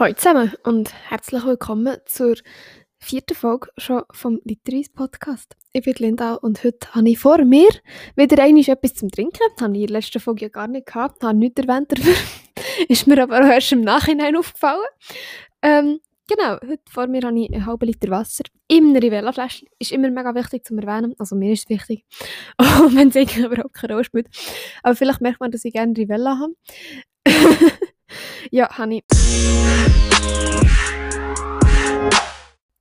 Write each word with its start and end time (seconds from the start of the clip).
Hallo 0.00 0.14
zusammen 0.14 0.52
und 0.62 0.94
herzlich 1.10 1.44
willkommen 1.44 1.96
zur 2.06 2.36
vierten 3.00 3.34
Folge 3.34 3.68
schon 3.78 4.04
vom 4.12 4.38
Literweise 4.44 4.90
Podcast. 4.94 5.56
Ich 5.72 5.82
bin 5.82 5.94
Linda 5.98 6.34
und 6.34 6.62
heute 6.62 6.94
habe 6.94 7.08
ich 7.08 7.18
vor 7.18 7.44
mir 7.44 7.68
wieder 8.14 8.40
einmal 8.40 8.62
etwas 8.62 8.94
zum 8.94 9.10
Trinken. 9.10 9.40
Das 9.56 9.64
habe 9.64 9.74
ich 9.74 9.80
in 9.80 9.86
der 9.88 9.96
letzten 9.96 10.20
Folge 10.20 10.42
ja 10.42 10.48
gar 10.50 10.68
nicht 10.68 10.86
gehabt, 10.86 11.24
habe 11.24 11.36
nichts 11.36 11.60
erwähnt 11.60 11.90
dafür. 11.90 12.14
Ist 12.88 13.08
mir 13.08 13.20
aber 13.20 13.40
auch 13.40 13.50
erst 13.50 13.72
im 13.72 13.80
Nachhinein 13.80 14.36
aufgefallen. 14.36 14.86
Ähm, 15.62 15.98
genau, 16.28 16.60
heute 16.60 16.82
vor 16.88 17.08
mir 17.08 17.22
habe 17.22 17.36
ich 17.40 17.52
einen 17.52 17.66
halben 17.66 17.86
Liter 17.86 18.10
Wasser 18.10 18.44
in 18.68 18.90
einer 18.90 19.02
Rivella-Flasche. 19.02 19.66
Ist 19.80 19.90
immer 19.90 20.10
mega 20.10 20.32
wichtig 20.32 20.64
zu 20.64 20.76
erwähnen, 20.76 21.16
also 21.18 21.34
mir 21.34 21.52
ist 21.52 21.64
es 21.64 21.70
wichtig, 21.70 22.04
auch 22.56 22.94
wenn 22.94 23.08
es 23.08 23.16
eigentlich 23.16 23.44
überhaupt 23.44 23.74
keine 23.74 23.94
Rolle 23.94 24.04
spielt. 24.04 24.28
Aber 24.84 24.94
vielleicht 24.94 25.22
merkt 25.22 25.40
man, 25.40 25.50
dass 25.50 25.64
ich 25.64 25.72
gerne 25.72 25.92
Rivella 25.96 26.38
habe. 26.38 26.54
ja, 28.50 28.68
habe 28.76 28.96
ich. 28.96 29.04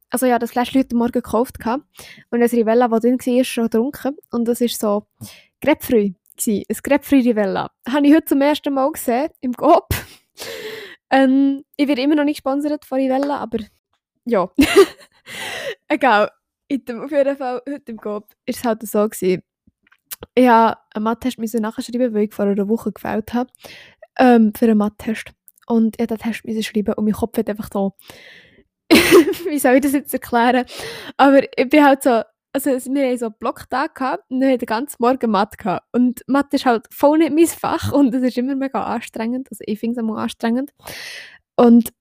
Also 0.09 0.25
ja, 0.25 0.39
das 0.39 0.51
Fläschchen 0.51 0.79
heute 0.79 0.95
Morgen 0.95 1.11
gekauft 1.11 1.59
gehabt. 1.59 1.83
und 2.29 2.39
das 2.39 2.53
Rivella, 2.53 2.87
das 2.87 3.01
drin 3.01 3.19
war, 3.19 3.43
schon 3.43 3.65
getrunken. 3.65 4.17
Und 4.31 4.47
das 4.47 4.61
war 4.61 4.67
so 4.69 5.07
Grapefruit. 5.61 6.15
Ein 6.47 6.63
Grapefruit 6.83 7.25
Rivella. 7.25 7.71
Habe 7.89 8.07
ich 8.07 8.13
heute 8.13 8.25
zum 8.25 8.41
ersten 8.41 8.73
Mal 8.73 8.91
gesehen, 8.91 9.29
im 9.41 9.53
Coop. 9.53 9.89
ähm, 11.09 11.63
ich 11.75 11.87
werde 11.87 12.01
immer 12.01 12.15
noch 12.15 12.23
nicht 12.23 12.43
gesponsert 12.43 12.85
von 12.85 12.99
Rivella, 12.99 13.37
aber 13.37 13.59
ja. 14.25 14.49
Egal. 15.87 16.31
Auf 16.69 17.11
jeden 17.11 17.37
Fall, 17.37 17.61
heute 17.67 17.91
im 17.91 17.97
Coop 17.97 18.29
war 18.29 18.35
es 18.45 18.63
halt 18.63 18.87
so. 18.87 19.07
Gewesen. 19.07 19.43
Ich 20.35 20.45
musste 20.45 20.77
einen 20.93 21.03
Mathe-Test 21.03 21.59
nachschreiben, 21.59 22.13
weil 22.13 22.23
ich 22.23 22.33
vor 22.33 22.45
einer 22.45 22.67
Woche 22.67 22.91
gefällt 22.91 23.33
habe. 23.33 23.49
Ähm, 24.19 24.53
für 24.55 24.65
einen 24.65 24.77
Mathe-Test. 24.77 25.31
Und 25.67 25.95
ich 25.99 26.09
musste 26.09 26.17
den 26.17 26.53
Test 26.53 26.65
schreiben 26.65 26.93
und 26.93 27.05
mein 27.05 27.13
Kopf 27.13 27.37
hat 27.37 27.49
einfach 27.49 27.69
so 27.71 27.93
wie 29.49 29.59
soll 29.59 29.75
ich 29.75 29.81
das 29.81 29.93
jetzt 29.93 30.13
erklären? 30.13 30.65
Aber 31.17 31.43
ich 31.43 31.69
bin 31.69 31.83
halt 31.83 32.03
so, 32.03 32.21
also 32.53 32.71
wir 32.71 33.07
haben 33.07 33.17
so 33.17 33.25
einen 33.27 33.35
Blocktag 33.39 33.95
gehabt 33.95 34.23
und 34.29 34.41
wir 34.41 34.49
haben 34.49 34.59
den 34.59 34.65
ganzen 34.65 34.97
Morgen 34.99 35.31
Mathe 35.31 35.57
gehabt. 35.57 35.85
Und 35.91 36.23
Mathe 36.27 36.55
ist 36.55 36.65
halt 36.65 36.85
voll 36.91 37.19
nicht 37.19 37.33
mein 37.33 37.47
Fach 37.47 37.91
und 37.91 38.13
es 38.13 38.23
ist 38.23 38.37
immer 38.37 38.55
mega 38.55 38.83
anstrengend. 38.83 39.47
Also 39.51 39.63
ich 39.65 39.79
finde 39.79 39.99
es 39.99 40.03
immer 40.03 40.17
anstrengend. 40.17 40.71
Und 41.55 41.91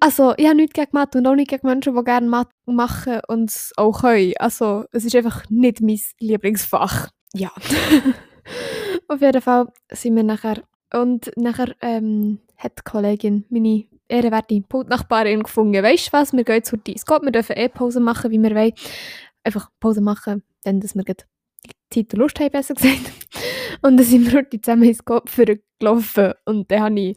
also 0.00 0.34
ich 0.36 0.46
habe 0.46 0.56
nichts 0.56 0.74
gegen 0.74 0.90
Mathe 0.92 1.18
und 1.18 1.26
auch 1.26 1.34
nicht 1.34 1.50
gegen 1.50 1.66
Menschen, 1.66 1.94
die 1.94 2.04
gerne 2.04 2.28
Mathe 2.28 2.50
machen 2.66 3.20
und 3.28 3.50
es 3.50 3.72
auch 3.76 4.00
können. 4.00 4.34
Also 4.38 4.84
es 4.90 5.04
ist 5.04 5.14
einfach 5.14 5.44
nicht 5.48 5.80
mein 5.80 6.00
Lieblingsfach. 6.18 7.08
Ja. 7.34 7.52
Auf 9.08 9.20
jeden 9.20 9.40
Fall 9.40 9.68
sind 9.92 10.16
wir 10.16 10.24
nachher 10.24 10.62
und 10.92 11.30
nachher 11.36 11.74
ähm, 11.80 12.38
hat 12.56 12.78
die 12.78 12.90
Kollegin 12.90 13.44
meine 13.50 13.84
ehrenwerte 14.08 14.60
Pultnachbarin 14.60 15.42
gefunden, 15.42 15.82
weißt 15.82 16.08
du 16.08 16.12
was, 16.12 16.32
wir 16.32 16.44
gehen 16.44 16.62
zur 16.62 16.78
Discord, 16.78 17.22
wir 17.22 17.32
dürfen 17.32 17.56
eh 17.56 17.68
Pause 17.68 18.00
machen, 18.00 18.30
wie 18.30 18.42
wir 18.42 18.54
wollen. 18.54 18.72
Einfach 19.44 19.70
Pause 19.80 20.00
machen, 20.00 20.42
dann, 20.62 20.80
dass 20.80 20.94
wir 20.94 21.04
Zeit 21.04 22.12
und 22.12 22.14
Lust 22.14 22.38
haben, 22.38 22.50
besser 22.50 22.74
gesagt. 22.74 23.10
Und 23.82 23.96
dann 23.96 24.06
sind 24.06 24.26
wir 24.26 24.38
heute 24.38 24.60
zusammen 24.60 24.84
ins 24.84 25.04
Kopf 25.04 25.40
gelaufen 25.78 26.34
und 26.44 26.70
dann 26.70 26.82
habe 26.82 27.00
ich 27.00 27.16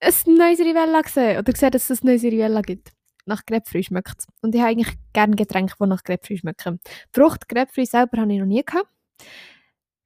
ein 0.00 0.34
neues 0.34 0.58
Rivella 0.58 1.00
gesehen, 1.02 1.38
oder 1.38 1.52
gesehen, 1.52 1.70
dass 1.70 1.90
es 1.90 2.02
ein 2.02 2.06
neues 2.06 2.24
Rivella 2.24 2.60
gibt. 2.62 2.92
Nach 3.24 3.46
Grapefruit 3.46 3.84
schmeckt 3.84 4.18
es. 4.18 4.26
Und 4.40 4.52
ich 4.54 4.60
habe 4.60 4.72
eigentlich 4.72 4.96
gerne 5.12 5.36
Getränke, 5.36 5.74
die 5.80 5.86
nach 5.86 6.02
Grapefruit 6.02 6.40
schmecken. 6.40 6.80
Frucht 7.12 7.48
Grapefruit 7.48 7.88
selber 7.88 8.20
habe 8.20 8.32
ich 8.32 8.40
noch 8.40 8.46
nie 8.46 8.64
gehabt. 8.64 8.88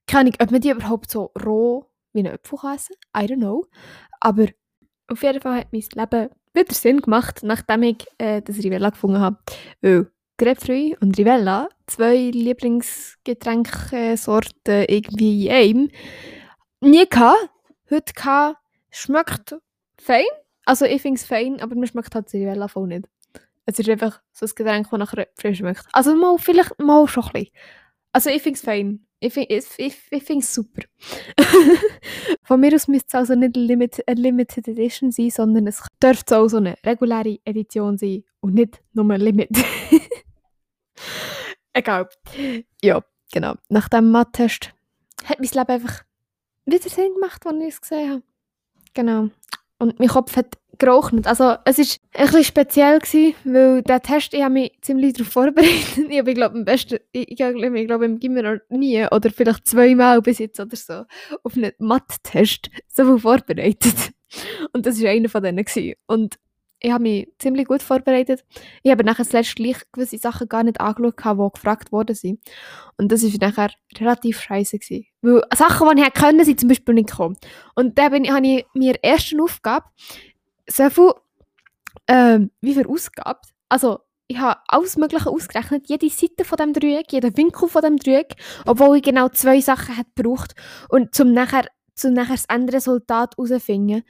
Keine 0.07 0.29
Ahnung, 0.29 0.35
ob 0.41 0.51
man 0.51 0.61
die 0.61 0.71
überhaupt 0.71 1.11
so 1.11 1.33
roh 1.43 1.87
wie 2.17 2.21
einen 2.21 2.35
Apfel 2.35 2.59
essen 2.75 2.97
kann. 3.13 3.25
I 3.25 3.29
don't 3.29 3.39
know. 3.39 3.67
Aber 4.21 4.47
auf 5.09 5.23
jeden 5.23 5.41
Fall 5.41 5.61
hat 5.61 5.73
mein 5.73 5.85
Leben 5.95 6.29
wieder 6.53 6.75
Sinn 6.75 7.01
gemacht, 7.01 7.41
nachdem 7.43 7.85
ich 7.85 8.07
äh, 8.19 8.43
das 8.43 8.59
Rivella 8.59 8.91
gefunden 8.91 9.21
habe. 9.21 9.39
Weil 9.81 10.11
Grapefruit 10.39 11.01
und 11.01 11.17
Rivella, 11.17 11.69
zwei 11.87 12.17
Lieblingsgetränksorten 12.17 14.85
irgendwie 14.89 15.47
in 15.47 15.53
einem, 15.53 15.89
nie 16.81 17.09
gehabt. 17.09 17.49
Heute 17.89 18.13
gehabt, 18.13 18.59
schmeckt 18.91 19.55
fein. 19.99 20.27
Also 20.65 20.85
ich 20.85 21.01
finde 21.01 21.21
es 21.21 21.27
fein, 21.27 21.61
aber 21.61 21.77
mir 21.77 21.87
schmeckt 21.87 22.13
halt 22.15 22.33
Rivella 22.33 22.69
voll 22.69 22.89
nicht. 22.89 23.07
Es 23.65 23.79
ist 23.79 23.89
einfach 23.89 24.21
so 24.33 24.47
ein 24.47 24.53
Getränk, 24.55 24.91
das 24.91 24.99
nach 24.99 25.13
Grapefruit 25.13 25.57
schmeckt. 25.57 25.87
Also 25.93 26.17
mal, 26.17 26.37
vielleicht 26.39 26.79
mal 26.81 27.07
schon 27.07 27.25
ein 27.25 27.33
bisschen. 27.33 27.53
Also 28.13 28.31
ich 28.31 28.43
finde 28.43 28.57
es 28.57 28.65
fein. 28.65 29.06
Ich 29.19 29.33
finde 29.33 29.57
es 29.57 30.55
super. 30.55 30.83
Von 32.43 32.61
mir 32.61 32.75
aus 32.75 32.87
müsste 32.87 33.09
es 33.09 33.15
also 33.15 33.35
nicht 33.35 33.57
eine 33.57 33.67
Limited, 33.67 34.07
eine 34.07 34.21
Limited 34.21 34.69
Edition 34.69 35.11
sein, 35.11 35.31
sondern 35.31 35.67
es 35.67 35.83
dürfte 36.03 36.39
auch 36.39 36.49
so 36.49 36.59
eine 36.59 36.77
reguläre 36.85 37.39
Edition 37.45 37.97
sein 37.97 38.25
und 38.41 38.55
nicht 38.55 38.83
nur 38.93 39.11
ein 39.11 39.21
Limit. 39.21 39.51
Egal. 41.73 42.09
Ja, 42.83 43.03
genau. 43.33 43.55
Nach 43.69 43.89
dem 43.89 44.11
Mathe-Test 44.11 44.75
hat 45.25 45.41
mein 45.41 45.49
Leben 45.49 45.69
einfach 45.69 46.05
wieder 46.67 46.89
Sinn 46.89 47.15
gemacht, 47.15 47.47
als 47.47 47.61
ich 47.61 47.69
es 47.69 47.81
gesehen 47.81 48.11
habe. 48.11 48.23
Genau. 48.95 49.29
Und 49.79 49.99
mein 49.99 50.09
Kopf 50.09 50.37
hat 50.37 50.59
geraucht. 50.79 51.15
Also 51.27 51.57
es 51.65 51.79
war 51.79 51.87
ein 52.15 52.27
bisschen 52.27 52.45
speziell, 52.45 52.99
gewesen, 52.99 53.35
weil 53.45 53.83
der 53.83 54.03
Test, 54.03 54.35
ich 54.35 54.43
habe 54.43 54.55
mich 54.55 54.73
ziemlich 54.83 55.15
darauf 55.15 55.33
vorbereitet. 55.33 55.99
ich 56.09 56.19
habe, 56.19 56.35
glaube 56.35 56.57
am 56.57 56.65
besten, 56.65 56.99
ich, 57.13 57.31
ich, 57.31 57.41
ich 57.41 57.87
glaube 57.87 58.05
im 58.05 58.19
Gimmer 58.19 58.43
noch 58.43 58.61
nie 58.71 59.05
oder 59.11 59.31
vielleicht 59.31 59.67
zweimal 59.67 60.23
bis 60.23 60.39
jetzt 60.39 60.61
oder 60.61 60.77
so 60.77 61.05
auf 61.43 61.57
einen 61.57 61.73
Mathe-Test 61.79 62.71
so 62.89 63.05
viel 63.05 63.19
vorbereitet. 63.19 63.95
Und 64.73 64.87
das 64.87 65.01
war 65.03 65.11
einer 65.11 65.29
von 65.29 65.43
denen. 65.43 65.65
Gewesen. 65.65 65.95
Und 66.07 66.37
ich 66.81 66.91
habe 66.93 67.03
mich 67.03 67.29
ziemlich 67.39 67.67
gut 67.67 67.83
vorbereitet. 67.83 68.45
Ich 68.83 68.91
habe 68.91 69.03
nachher 69.03 69.25
zuletzt 69.25 69.57
gleich 69.57 69.79
gewisse 69.93 70.19
Sachen 70.19 70.49
gar 70.49 70.63
nicht 70.63 70.81
angeschaut, 70.81 71.39
die 71.39 71.53
gefragt 71.55 71.91
worden 71.91 72.15
sind. 72.15 72.41
Und 72.99 73.11
das 73.11 73.23
war 73.23 73.49
nachher 73.49 73.71
relativ 73.99 74.41
scheiße. 74.41 74.79
Gewesen. 74.79 75.07
Weil 75.23 75.43
Sachen, 75.55 75.89
die 75.89 76.01
ich 76.01 76.07
hätte 76.07 76.21
können, 76.21 76.45
sind 76.45 76.61
zum 76.61 76.69
Beispiel 76.69 76.95
nicht 76.95 77.11
gekommen. 77.11 77.37
Und 77.75 77.99
dann 77.99 78.29
habe 78.29 78.47
ich 78.47 78.67
mir 78.75 78.97
erste 79.03 79.43
Aufgabe 79.43 79.87
so 80.69 80.91
viel, 80.91 81.13
ähm, 82.09 82.51
wie 82.61 82.75
viel 82.75 82.87
Ausgabe. 82.87 83.41
Also, 83.69 84.01
ich 84.29 84.39
habe 84.39 84.61
alles 84.69 84.97
Mögliche 84.97 85.31
ausgerechnet, 85.31 85.89
jede 85.89 86.11
Seite 86.11 86.45
von 86.45 86.57
dem 86.59 86.73
Dreieck, 86.73 87.13
jeden 87.13 87.37
Winkel 87.37 87.69
von 87.69 87.83
dem 87.83 87.97
Dreieck, 87.97 88.35
obwohl 88.67 88.97
ich 88.97 89.03
genau 89.03 89.29
zwei 89.29 89.61
Sachen 89.61 89.95
hätte 89.95 90.11
gebraucht 90.17 90.55
und 90.89 91.15
zum 91.15 91.33
nachher, 91.33 91.67
zum 91.95 92.13
nachher 92.13 92.35
das 92.35 92.47
Endresultat 92.47 93.37
herauszufinden. 93.37 94.03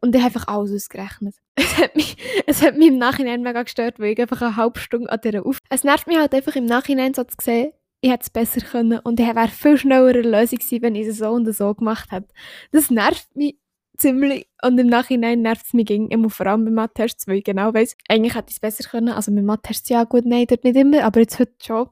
Und 0.00 0.14
ich 0.14 0.22
habe 0.22 0.34
einfach 0.34 0.48
alles 0.48 0.72
ausgerechnet. 0.72 1.34
Es 1.58 1.78
hat, 1.78 1.96
mich, 1.96 2.16
es 2.46 2.62
hat 2.62 2.76
mich 2.76 2.88
im 2.88 2.98
Nachhinein 2.98 3.42
mega 3.42 3.62
gestört, 3.62 3.98
weil 3.98 4.12
ich 4.12 4.20
einfach 4.20 4.40
eine 4.40 4.56
halbe 4.56 4.78
Stunde 4.78 5.10
an 5.10 5.20
dieser 5.22 5.44
Auf... 5.44 5.58
Es 5.68 5.84
nervt 5.84 6.06
mich 6.06 6.16
halt 6.16 6.34
einfach 6.34 6.56
im 6.56 6.64
Nachhinein 6.64 7.12
so 7.12 7.24
zu 7.24 7.36
sehen, 7.40 7.72
ich 8.00 8.10
hätte 8.10 8.22
es 8.22 8.30
besser 8.30 8.60
können 8.60 8.98
und 9.00 9.18
ich 9.20 9.26
wäre 9.26 9.48
viel 9.48 9.76
schneller 9.76 10.08
eine 10.08 10.20
Lösung 10.22 10.58
gewesen, 10.58 10.82
wenn 10.82 10.94
ich 10.94 11.06
es 11.06 11.18
so 11.18 11.30
und 11.30 11.50
so 11.52 11.74
gemacht 11.74 12.12
hätte. 12.12 12.28
Das 12.72 12.90
nervt 12.90 13.34
mich 13.34 13.58
ziemlich. 13.96 14.48
Und 14.62 14.78
im 14.78 14.86
Nachhinein 14.88 15.42
nervt 15.42 15.66
es 15.66 15.72
mich 15.72 15.90
immer, 15.90 16.30
vor 16.30 16.46
allem 16.46 16.64
bei 16.64 16.70
Mathe-Tests, 16.70 17.26
weil 17.28 17.38
ich 17.38 17.44
genau 17.44 17.72
weiss, 17.74 17.96
eigentlich 18.08 18.34
hätte 18.34 18.50
ich 18.50 18.56
es 18.56 18.60
besser 18.60 18.88
können. 18.88 19.10
Also 19.10 19.30
mit 19.32 19.44
Mathe-Tests 19.44 19.88
ja 19.88 20.04
gut, 20.04 20.24
nein, 20.24 20.46
dort 20.48 20.64
nicht 20.64 20.76
immer, 20.76 21.04
aber 21.04 21.20
jetzt 21.20 21.38
heute 21.38 21.54
schon. 21.62 21.88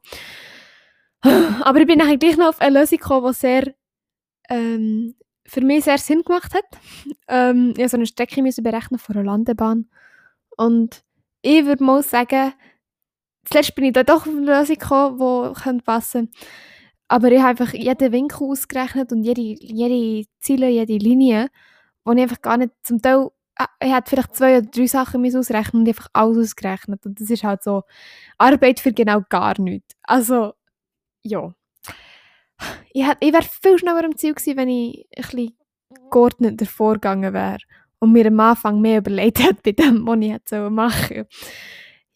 Aber 1.62 1.80
ich 1.80 1.86
bin 1.86 1.98
nachher 1.98 2.18
gleich 2.18 2.36
noch 2.36 2.48
auf 2.48 2.60
eine 2.60 2.80
Lösung 2.80 2.98
gekommen, 2.98 3.26
die 3.28 3.34
sehr, 3.34 3.74
ähm, 4.50 5.14
für 5.46 5.62
mich 5.62 5.84
sehr 5.84 5.96
Sinn 5.98 6.22
gemacht 6.22 6.52
hat. 6.52 6.64
Ähm, 7.28 7.72
ich 7.76 7.82
musste 7.82 7.96
eine 7.96 8.06
Strecke 8.06 8.42
müssen 8.42 8.62
berechnen 8.62 8.98
von 8.98 9.16
einer 9.16 9.24
Landebahn. 9.24 9.88
Und 10.56 11.02
ich 11.40 11.64
würde 11.64 11.82
mal 11.82 12.02
sagen, 12.02 12.52
zuletzt 13.44 13.74
bin 13.74 13.86
ich 13.86 13.92
da 13.94 14.02
doch 14.02 14.26
auf 14.26 14.28
eine 14.28 14.40
Lösung 14.40 14.76
gekommen, 14.76 15.54
die 15.54 15.82
passen 15.82 16.30
könnte. 16.30 16.48
Aber 17.08 17.30
ich 17.30 17.38
habe 17.38 17.50
einfach 17.50 17.72
jeden 17.72 18.12
Winkel 18.12 18.48
ausgerechnet 18.48 19.12
und 19.12 19.24
jede, 19.24 19.40
jede 19.40 20.28
Ziele, 20.40 20.68
jede 20.68 20.96
Linie 20.96 21.50
wo 22.04 22.12
ich 22.12 22.22
einfach 22.22 22.42
gar 22.42 22.56
nicht, 22.56 22.72
zum 22.82 23.00
Teil, 23.00 23.28
äh, 23.58 23.66
ich 23.80 23.92
hätte 23.92 24.10
vielleicht 24.10 24.36
zwei 24.36 24.58
oder 24.58 24.66
drei 24.66 24.86
Sachen 24.86 25.24
ausrechnen 25.36 25.82
und 25.82 25.88
einfach 25.88 26.08
alles 26.12 26.38
ausgerechnet. 26.38 27.04
Und 27.06 27.20
das 27.20 27.30
ist 27.30 27.44
halt 27.44 27.62
so 27.62 27.82
Arbeit 28.38 28.80
für 28.80 28.92
genau 28.92 29.22
gar 29.28 29.60
nichts. 29.60 29.94
Also, 30.02 30.54
ja. 31.22 31.54
Ich, 32.92 33.04
ich 33.20 33.32
wäre 33.32 33.42
viel 33.42 33.78
schneller 33.78 34.04
am 34.04 34.16
Ziel 34.16 34.34
gewesen, 34.34 34.56
wenn 34.56 34.68
ich 34.68 35.06
ein 35.16 35.22
bisschen 35.22 35.58
geordneter 36.10 36.66
vorgegangen 36.66 37.32
wäre 37.32 37.58
und 37.98 38.12
mir 38.12 38.26
am 38.26 38.40
Anfang 38.40 38.80
mehr 38.80 38.98
überlegt 38.98 39.40
hätte 39.40 39.60
bei 39.62 39.72
dem, 39.72 40.06
was 40.06 40.18
ich 40.20 40.32
hätte 40.32 40.70
machen 40.70 41.26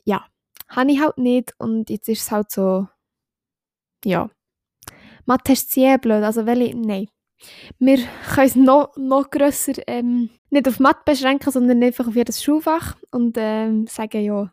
Ja, 0.04 0.26
habe 0.68 0.92
ich 0.92 1.00
halt 1.00 1.18
nicht 1.18 1.54
und 1.58 1.90
jetzt 1.90 2.08
ist 2.08 2.22
es 2.22 2.30
halt 2.30 2.50
so, 2.50 2.88
ja. 4.04 4.30
Mathe 5.26 5.52
ist 5.52 5.70
sehr 5.70 5.98
blöd, 5.98 6.22
also 6.22 6.46
welche, 6.46 6.76
nein, 6.76 7.08
wir 7.78 7.98
können 8.34 8.46
es 8.46 8.56
noch, 8.56 8.96
noch 8.96 9.30
grösser 9.30 9.74
ähm, 9.86 10.30
nicht 10.50 10.68
auf 10.68 10.80
Mathe 10.80 11.02
beschränken, 11.04 11.52
sondern 11.52 11.82
einfach 11.82 12.06
auf 12.08 12.16
jedes 12.16 12.42
Schulfach 12.42 12.96
und 13.10 13.36
ähm, 13.38 13.86
sagen, 13.86 14.22
ja, 14.24 14.52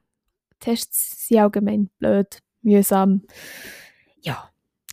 Tests 0.59 1.27
sind 1.27 1.39
allgemein 1.39 1.89
blöd, 1.99 2.39
mühsam. 2.61 3.21
Ja, 4.21 4.49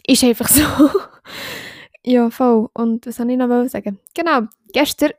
ist 0.07 0.25
einfach 0.25 0.49
so. 0.49 0.63
ja, 2.05 2.31
voll. 2.31 2.69
Und 2.75 3.07
was 3.07 3.17
soll 3.17 3.31
ich 3.31 3.37
noch 3.37 3.69
sagen? 3.69 3.99
Genau, 4.15 4.43
gestern, 4.73 5.13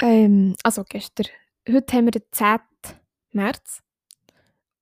ähm, 0.00 0.54
also 0.62 0.84
gestern, 0.88 1.26
heute 1.68 1.96
haben 1.96 2.06
wir 2.06 2.12
den 2.12 2.22
10. 2.30 2.58
März. 3.32 3.82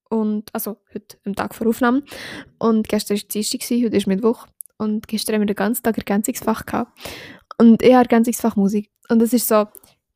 Und, 0.08 0.54
also 0.54 0.76
heute, 0.94 1.18
am 1.24 1.34
Tag 1.34 1.54
vor 1.54 1.66
Aufnahme. 1.66 2.04
Und 2.58 2.88
gestern 2.88 3.16
war 3.16 3.24
Dienstag, 3.24 3.60
heute 3.62 3.96
ist 3.96 4.06
Mittwoch. 4.06 4.46
Und 4.78 5.08
gestern 5.08 5.34
haben 5.34 5.42
wir 5.42 5.46
den 5.46 5.56
ganzen 5.56 5.82
Tag 5.82 5.96
Ergänzungsfach 5.96 6.66
gehabt. 6.66 6.98
Und 7.58 7.82
ich 7.82 7.92
habe 7.92 8.04
Ergänzungsfach 8.04 8.56
Musik. 8.56 8.90
Und 9.08 9.20
das 9.20 9.32
ist 9.32 9.48
so, 9.48 9.66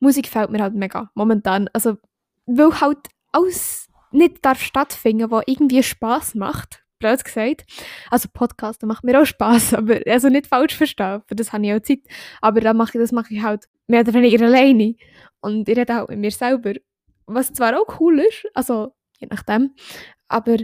Musik 0.01 0.29
fällt 0.29 0.51
mir 0.51 0.63
halt 0.63 0.75
mega, 0.75 1.11
momentan. 1.15 1.69
Also, 1.73 1.97
weil 2.47 2.81
halt 2.81 2.99
alles 3.33 3.89
nicht 4.13 4.45
darf 4.45 4.61
stattfinden, 4.63 5.31
was 5.31 5.45
irgendwie 5.47 5.83
Spaß 5.83 6.35
macht, 6.35 6.85
blöd 6.99 7.25
gesagt. 7.25 7.65
Also 8.11 8.29
Podcasten 8.33 8.89
macht 8.89 9.05
mir 9.05 9.21
auch 9.21 9.27
Spaß, 9.27 9.75
aber 9.75 10.01
also 10.07 10.29
nicht 10.29 10.47
falsch 10.47 10.77
verstehen, 10.77 11.23
für 11.27 11.35
das 11.35 11.53
habe 11.53 11.67
ich 11.67 11.73
auch 11.73 11.81
Zeit. 11.81 12.01
Aber 12.41 12.61
dann 12.61 12.77
mache 12.77 12.93
ich, 12.95 13.01
das 13.01 13.13
mache 13.13 13.35
ich 13.35 13.43
halt 13.43 13.69
mehr 13.87 14.01
oder 14.01 14.15
weniger 14.15 14.45
alleine. 14.45 14.95
Und 15.41 15.69
ich 15.69 15.77
rede 15.77 16.03
auch 16.03 16.09
mit 16.09 16.19
mir 16.19 16.31
selber. 16.31 16.75
Was 17.27 17.53
zwar 17.53 17.79
auch 17.81 18.01
cool 18.01 18.21
ist, 18.21 18.47
also 18.55 18.93
je 19.19 19.29
nachdem, 19.31 19.75
aber 20.29 20.57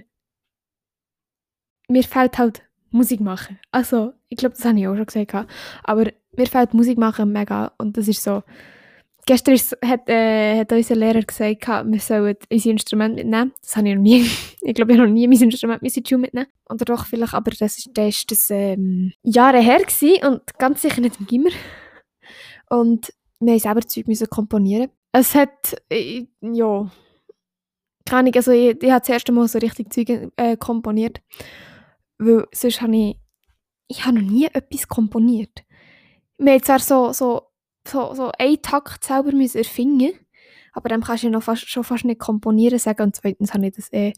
mir 1.89 2.03
fällt 2.03 2.39
halt 2.39 2.66
Musik 2.97 3.21
machen. 3.21 3.59
Also, 3.71 4.13
ich 4.29 4.37
glaube, 4.37 4.57
das 4.57 4.65
habe 4.65 4.79
ich 4.79 4.89
auch 4.89 4.97
schon 4.97 5.07
gesagt. 5.07 5.49
Aber 5.85 6.11
mir 6.37 6.47
fällt 6.47 6.75
Musik 6.75 6.99
machen 6.99 7.33
mega 7.33 7.73
und 7.79 7.97
das 7.97 8.09
ist 8.09 8.23
so, 8.23 8.43
Gestern 9.29 9.55
ist, 9.55 9.77
hat, 9.85 10.09
äh, 10.09 10.61
hat 10.61 10.71
unser 10.71 10.95
Lehrer 10.95 11.21
gesagt, 11.21 11.67
wir 11.67 11.99
sollen 11.99 12.37
unser 12.49 12.71
Instrument 12.71 13.17
mitnehmen. 13.17 13.53
Das 13.61 13.77
habe 13.77 13.89
ich 13.89 13.97
noch 13.97 14.03
nie. 14.03 14.25
ich 14.61 14.75
glaube, 14.75 14.93
ich 14.93 14.99
habe 14.99 15.09
noch 15.09 15.13
nie 15.13 15.27
mein 15.27 15.43
Instrument 15.43 15.83
mit 15.83 16.09
Schule 16.09 16.21
mitnehmen. 16.21 16.47
Oder 16.71 16.85
doch 16.85 17.07
vielleicht, 17.07 17.35
aber 17.35 17.51
das 17.51 17.79
ist, 17.79 17.91
das, 17.95 18.25
das 18.25 18.51
ähm, 18.51 19.13
Jahre 19.25 19.59
her 19.59 19.81
gewesen 19.81 20.25
und 20.25 20.57
ganz 20.59 20.83
sicher 20.83 21.01
nicht 21.01 21.19
im 21.19 21.27
Gimmer. 21.27 21.51
Und 22.71 23.13
wir 23.41 23.53
mussten 23.53 23.69
selber 23.69 23.81
Zeug 23.81 24.07
müssen 24.07 24.31
komponieren. 24.31 24.91
Es 25.11 25.35
hat, 25.35 25.77
äh, 25.91 26.27
ja, 26.41 26.89
keine 28.05 28.21
Ahnung, 28.21 28.35
also 28.37 28.53
ich, 28.53 28.81
ich 28.81 28.91
habe 28.91 29.01
das 29.01 29.09
erste 29.09 29.33
Mal 29.33 29.49
so 29.49 29.59
richtig 29.59 29.93
Zeug 29.93 30.31
äh, 30.37 30.57
komponiert. 30.57 31.21
Weil 32.19 32.47
sonst 32.53 32.81
habe 32.81 32.97
ich, 32.97 33.17
ich 33.89 34.05
habe 34.05 34.21
noch 34.21 34.31
nie 34.31 34.47
etwas 34.47 34.89
komponiert. 34.89 35.65
Wir 36.39 36.53
haben 36.53 36.63
zwar 36.63 36.79
so, 36.79 37.13
so 37.13 37.43
so, 37.87 38.15
so 38.15 38.33
einen 38.37 38.61
Takt 38.63 39.05
selber 39.05 39.31
müssen 39.31 39.59
erfinden 39.59 40.13
aber 40.77 40.91
dann 40.91 41.03
kannst 41.03 41.23
du 41.23 41.29
ja 41.29 41.33
noch 41.33 41.43
fast, 41.43 41.71
schon 41.71 41.85
fast 41.85 42.05
nicht 42.05 42.21
komponieren 42.21 42.79
sagen 42.79 43.05
und 43.05 43.17
zweitens 43.17 43.55
habe 43.55 43.67
ich 43.67 43.77
das 43.77 43.91
eh 43.95 44.13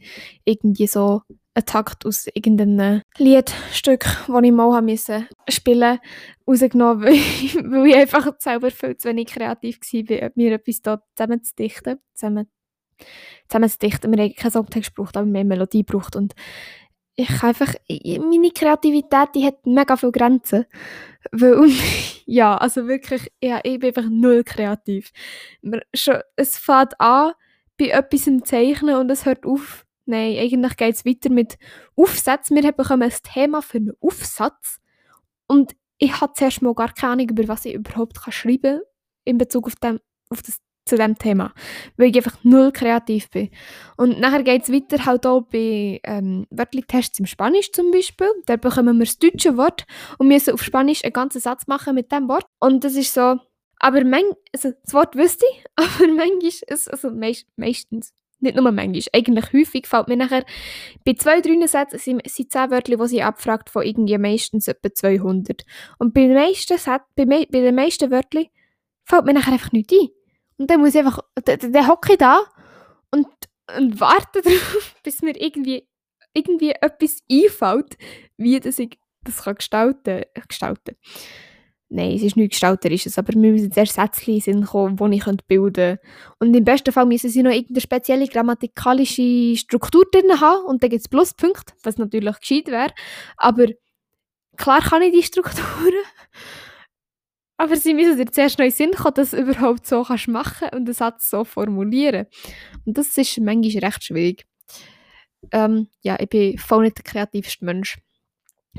irgendwie 0.44 0.88
so 0.88 1.22
einen 1.54 1.64
Takt 1.66 2.04
aus 2.04 2.26
irgendeinem 2.34 3.02
Liedstück, 3.16 4.00
das 4.26 4.42
ich 4.42 4.52
mal 4.52 4.82
musste 4.82 5.28
spielen 5.48 6.00
rausgenommen, 6.48 7.04
weil 7.04 7.14
ich, 7.14 7.54
weil 7.54 7.86
ich 7.86 7.94
einfach 7.94 8.32
selber 8.40 8.72
viel 8.72 8.96
zu 8.96 9.08
wenig 9.08 9.28
kreativ 9.28 9.78
war, 9.80 10.30
mir 10.34 10.54
etwas 10.54 10.82
da 10.82 11.00
zusammenzudichten. 11.14 12.00
Zusammen, 12.14 12.48
zusammenzudichten. 13.48 14.12
Wir 14.12 14.24
haben 14.24 14.34
keinen 14.34 14.50
Songtext 14.50 14.96
gebraucht, 14.96 15.16
aber 15.16 15.26
mehr 15.26 15.44
Melodie 15.44 15.84
gebraucht 15.84 16.16
und 16.16 16.34
ich 17.18 17.42
einfach, 17.42 17.74
meine 17.88 18.50
Kreativität, 18.52 19.30
die 19.34 19.44
hat 19.44 19.66
mega 19.66 19.96
viele 19.96 20.12
Grenzen. 20.12 20.66
Weil, 21.32 21.68
ja, 22.26 22.56
also 22.56 22.86
wirklich, 22.86 23.32
ja, 23.42 23.60
ich 23.64 23.80
bin 23.80 23.88
einfach 23.88 24.08
null 24.08 24.44
kreativ. 24.44 25.12
es 26.36 26.58
fängt 26.58 27.00
an 27.00 27.32
bei 27.76 27.88
etwas 27.88 28.28
im 28.28 28.44
Zeichnen 28.44 28.94
und 28.96 29.10
es 29.10 29.26
hört 29.26 29.44
auf. 29.44 29.84
Nein, 30.06 30.38
eigentlich 30.38 30.76
geht 30.76 30.94
es 30.94 31.04
weiter 31.04 31.30
mit 31.30 31.58
Aufsätzen. 31.96 32.56
Wir 32.56 32.72
bekommen 32.72 33.02
ein 33.02 33.12
Thema 33.34 33.62
für 33.62 33.78
einen 33.78 33.92
Aufsatz 34.00 34.78
und 35.48 35.74
ich 35.98 36.20
hatte 36.20 36.34
zuerst 36.34 36.62
mal 36.62 36.74
gar 36.74 36.92
keine 36.94 37.14
Ahnung, 37.14 37.30
über 37.30 37.48
was 37.48 37.64
ich 37.64 37.74
überhaupt 37.74 38.16
schreiben 38.32 38.78
kann 38.78 38.80
in 39.24 39.38
Bezug 39.38 39.66
auf, 39.66 39.74
dem, 39.74 39.98
auf 40.30 40.40
das 40.42 40.60
zu 40.88 40.96
dem 40.96 41.18
Thema, 41.18 41.52
weil 41.96 42.10
ich 42.10 42.16
einfach 42.16 42.38
null 42.42 42.72
kreativ 42.72 43.30
bin. 43.30 43.50
Und 43.96 44.18
nachher 44.20 44.42
geht 44.42 44.62
es 44.62 44.72
weiter 44.72 45.04
halt 45.04 45.26
auch 45.26 45.42
bei 45.42 46.00
ähm, 46.04 46.46
Wörtli-Tests 46.50 47.18
im 47.18 47.26
Spanisch 47.26 47.72
zum 47.72 47.90
Beispiel. 47.90 48.28
Da 48.46 48.56
bekommen 48.56 48.98
wir 48.98 49.04
das 49.04 49.18
deutsche 49.18 49.56
Wort 49.56 49.86
und 50.18 50.28
müssen 50.28 50.54
auf 50.54 50.62
Spanisch 50.62 51.04
einen 51.04 51.12
ganzen 51.12 51.40
Satz 51.40 51.66
machen 51.66 51.94
mit 51.94 52.10
dem 52.10 52.28
Wort. 52.28 52.46
Und 52.58 52.84
das 52.84 52.94
ist 52.94 53.14
so, 53.14 53.36
aber 53.78 54.04
mein, 54.04 54.24
also 54.52 54.72
das 54.82 54.94
Wort 54.94 55.14
wüsste 55.16 55.44
ich, 55.52 55.64
aber 55.76 56.08
manchmal 56.08 56.52
ist 56.66 56.90
also 56.90 57.10
meist, 57.10 57.46
meistens, 57.56 58.12
nicht 58.40 58.56
nur 58.56 58.70
manchmal, 58.70 59.02
eigentlich 59.12 59.52
häufig 59.52 59.86
fällt 59.86 60.08
mir 60.08 60.16
nachher, 60.16 60.44
bei 61.04 61.14
zwei, 61.14 61.40
drei 61.40 61.66
Sätzen 61.66 61.98
sind, 61.98 62.30
sind 62.30 62.52
zehn 62.52 62.70
Wörter, 62.70 62.96
die 62.96 63.08
sie 63.08 63.22
abfragt, 63.22 63.70
von 63.70 63.82
irgendwie 63.82 64.18
meistens 64.18 64.68
etwa 64.68 64.92
200. 64.92 65.64
Und 65.98 66.14
bei 66.14 66.22
den 66.22 66.34
meisten, 66.34 66.78
Sätzen, 66.78 67.04
bei, 67.16 67.24
bei 67.24 67.60
den 67.60 67.74
meisten 67.74 68.10
Wörtern 68.10 68.46
fällt 69.04 69.24
mir 69.24 69.34
nachher 69.34 69.52
einfach 69.52 69.72
nichts 69.72 69.92
ein. 69.92 70.08
Und 70.58 70.70
dann 70.70 70.80
muss 70.80 70.94
ich 70.94 71.00
einfach, 71.00 71.20
dann 71.44 71.88
hocke 71.88 72.12
ich 72.12 72.18
da 72.18 72.42
und, 73.10 73.26
und 73.76 74.00
warte 74.00 74.42
darauf, 74.42 74.96
bis 75.02 75.22
mir 75.22 75.40
irgendwie, 75.40 75.88
irgendwie 76.34 76.72
etwas 76.72 77.22
einfällt, 77.30 77.96
wie 78.36 78.60
das 78.60 78.78
ich 78.78 78.98
das 79.24 79.42
kann 79.42 79.56
gestalten 79.56 80.22
gestalten 80.48 80.96
Nein, 81.90 82.16
es 82.16 82.22
ist 82.22 82.36
nicht 82.36 82.50
gestalterisches, 82.50 83.16
aber 83.16 83.32
wir 83.32 83.50
müssen 83.50 83.72
zuerst 83.72 83.94
Sätze 83.94 84.40
sind 84.40 84.66
kommen, 84.66 84.96
die 84.96 85.16
ich 85.16 85.24
bilden 85.24 85.46
könnte. 85.46 86.00
Und 86.38 86.54
im 86.54 86.62
besten 86.62 86.92
Fall 86.92 87.06
müssen 87.06 87.30
sie 87.30 87.42
noch 87.42 87.50
irgendeine 87.50 87.80
spezielle 87.80 88.28
grammatikalische 88.28 89.56
Struktur 89.56 90.04
drin 90.12 90.38
haben 90.38 90.66
und 90.66 90.82
dann 90.82 90.90
gibt 90.90 91.00
es 91.00 91.08
Pluspunkte, 91.08 91.72
was 91.82 91.96
natürlich 91.96 92.38
gescheit 92.40 92.66
wäre. 92.66 92.92
Aber 93.38 93.68
klar 94.58 94.82
kann 94.82 95.00
ich 95.00 95.14
die 95.14 95.22
Strukturen 95.22 96.04
aber 97.58 97.76
sie 97.76 97.92
müssen 97.92 98.16
dir 98.16 98.30
zuerst 98.30 98.58
noch 98.58 98.64
in 98.64 98.70
den 98.70 98.76
Sinn 98.76 98.90
kommen, 98.92 99.14
dass 99.14 99.32
du 99.32 99.38
überhaupt 99.38 99.84
so 99.86 100.04
kannst 100.04 100.28
machen 100.28 100.68
und 100.72 100.86
den 100.86 100.94
Satz 100.94 101.28
so 101.28 101.44
formulieren. 101.44 102.26
Und 102.86 102.96
das 102.96 103.18
ist 103.18 103.38
manchmal 103.38 103.84
recht 103.84 104.04
schwierig. 104.04 104.46
Ähm, 105.50 105.88
ja, 106.00 106.16
ich 106.20 106.28
bin 106.28 106.56
voll 106.56 106.84
nicht 106.84 106.98
der 106.98 107.04
kreativste 107.04 107.64
Mensch. 107.64 107.98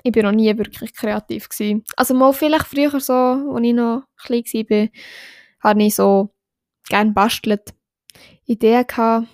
Ich 0.03 0.13
bin 0.13 0.23
noch 0.23 0.31
nie 0.31 0.57
wirklich 0.57 0.93
kreativ 0.93 1.49
gewesen. 1.49 1.83
Also 1.97 2.13
mal 2.13 2.31
vielleicht 2.31 2.67
früher 2.67 2.99
so, 3.01 3.13
als 3.13 3.65
ich 3.65 3.73
noch 3.73 4.03
klein 4.15 4.43
war, 4.43 4.87
habe 5.61 5.83
ich 5.83 5.95
so 5.95 6.29
gerne 6.87 7.11
bastelt, 7.11 7.73
Ideen 8.45 8.87
gehabt. 8.87 9.27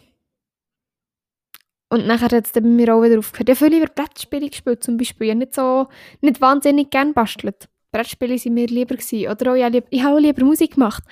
Und 1.89 2.07
nachher 2.07 2.35
hat 2.35 2.45
es 2.45 2.51
bei 2.51 2.61
mir 2.61 2.95
auch 2.95 3.03
wieder 3.03 3.19
aufgehört. 3.19 3.49
Ich 3.49 3.61
habe 3.61 3.69
viel 3.69 3.79
lieber 3.79 3.93
Brettspiele 3.93 4.49
gespielt 4.49 4.83
zum 4.83 4.97
Beispiel. 4.97 5.27
Ich 5.27 5.31
habe 5.31 5.39
nicht 5.39 5.53
so, 5.53 5.87
nicht 6.21 6.41
wahnsinnig 6.41 6.89
gerne 6.89 7.13
bastelt. 7.13 7.69
Brettspiele 7.95 8.37
sind 8.37 8.53
mir 8.53 8.67
lieber 8.67 8.95
gewesen. 8.95 9.29
Oder 9.29 9.51
auch, 9.51 9.55
ich, 9.55 9.83
ich 9.89 10.03
habe 10.03 10.15
auch 10.15 10.19
lieber 10.19 10.43
Musik 10.43 10.73
gemacht. 10.75 11.03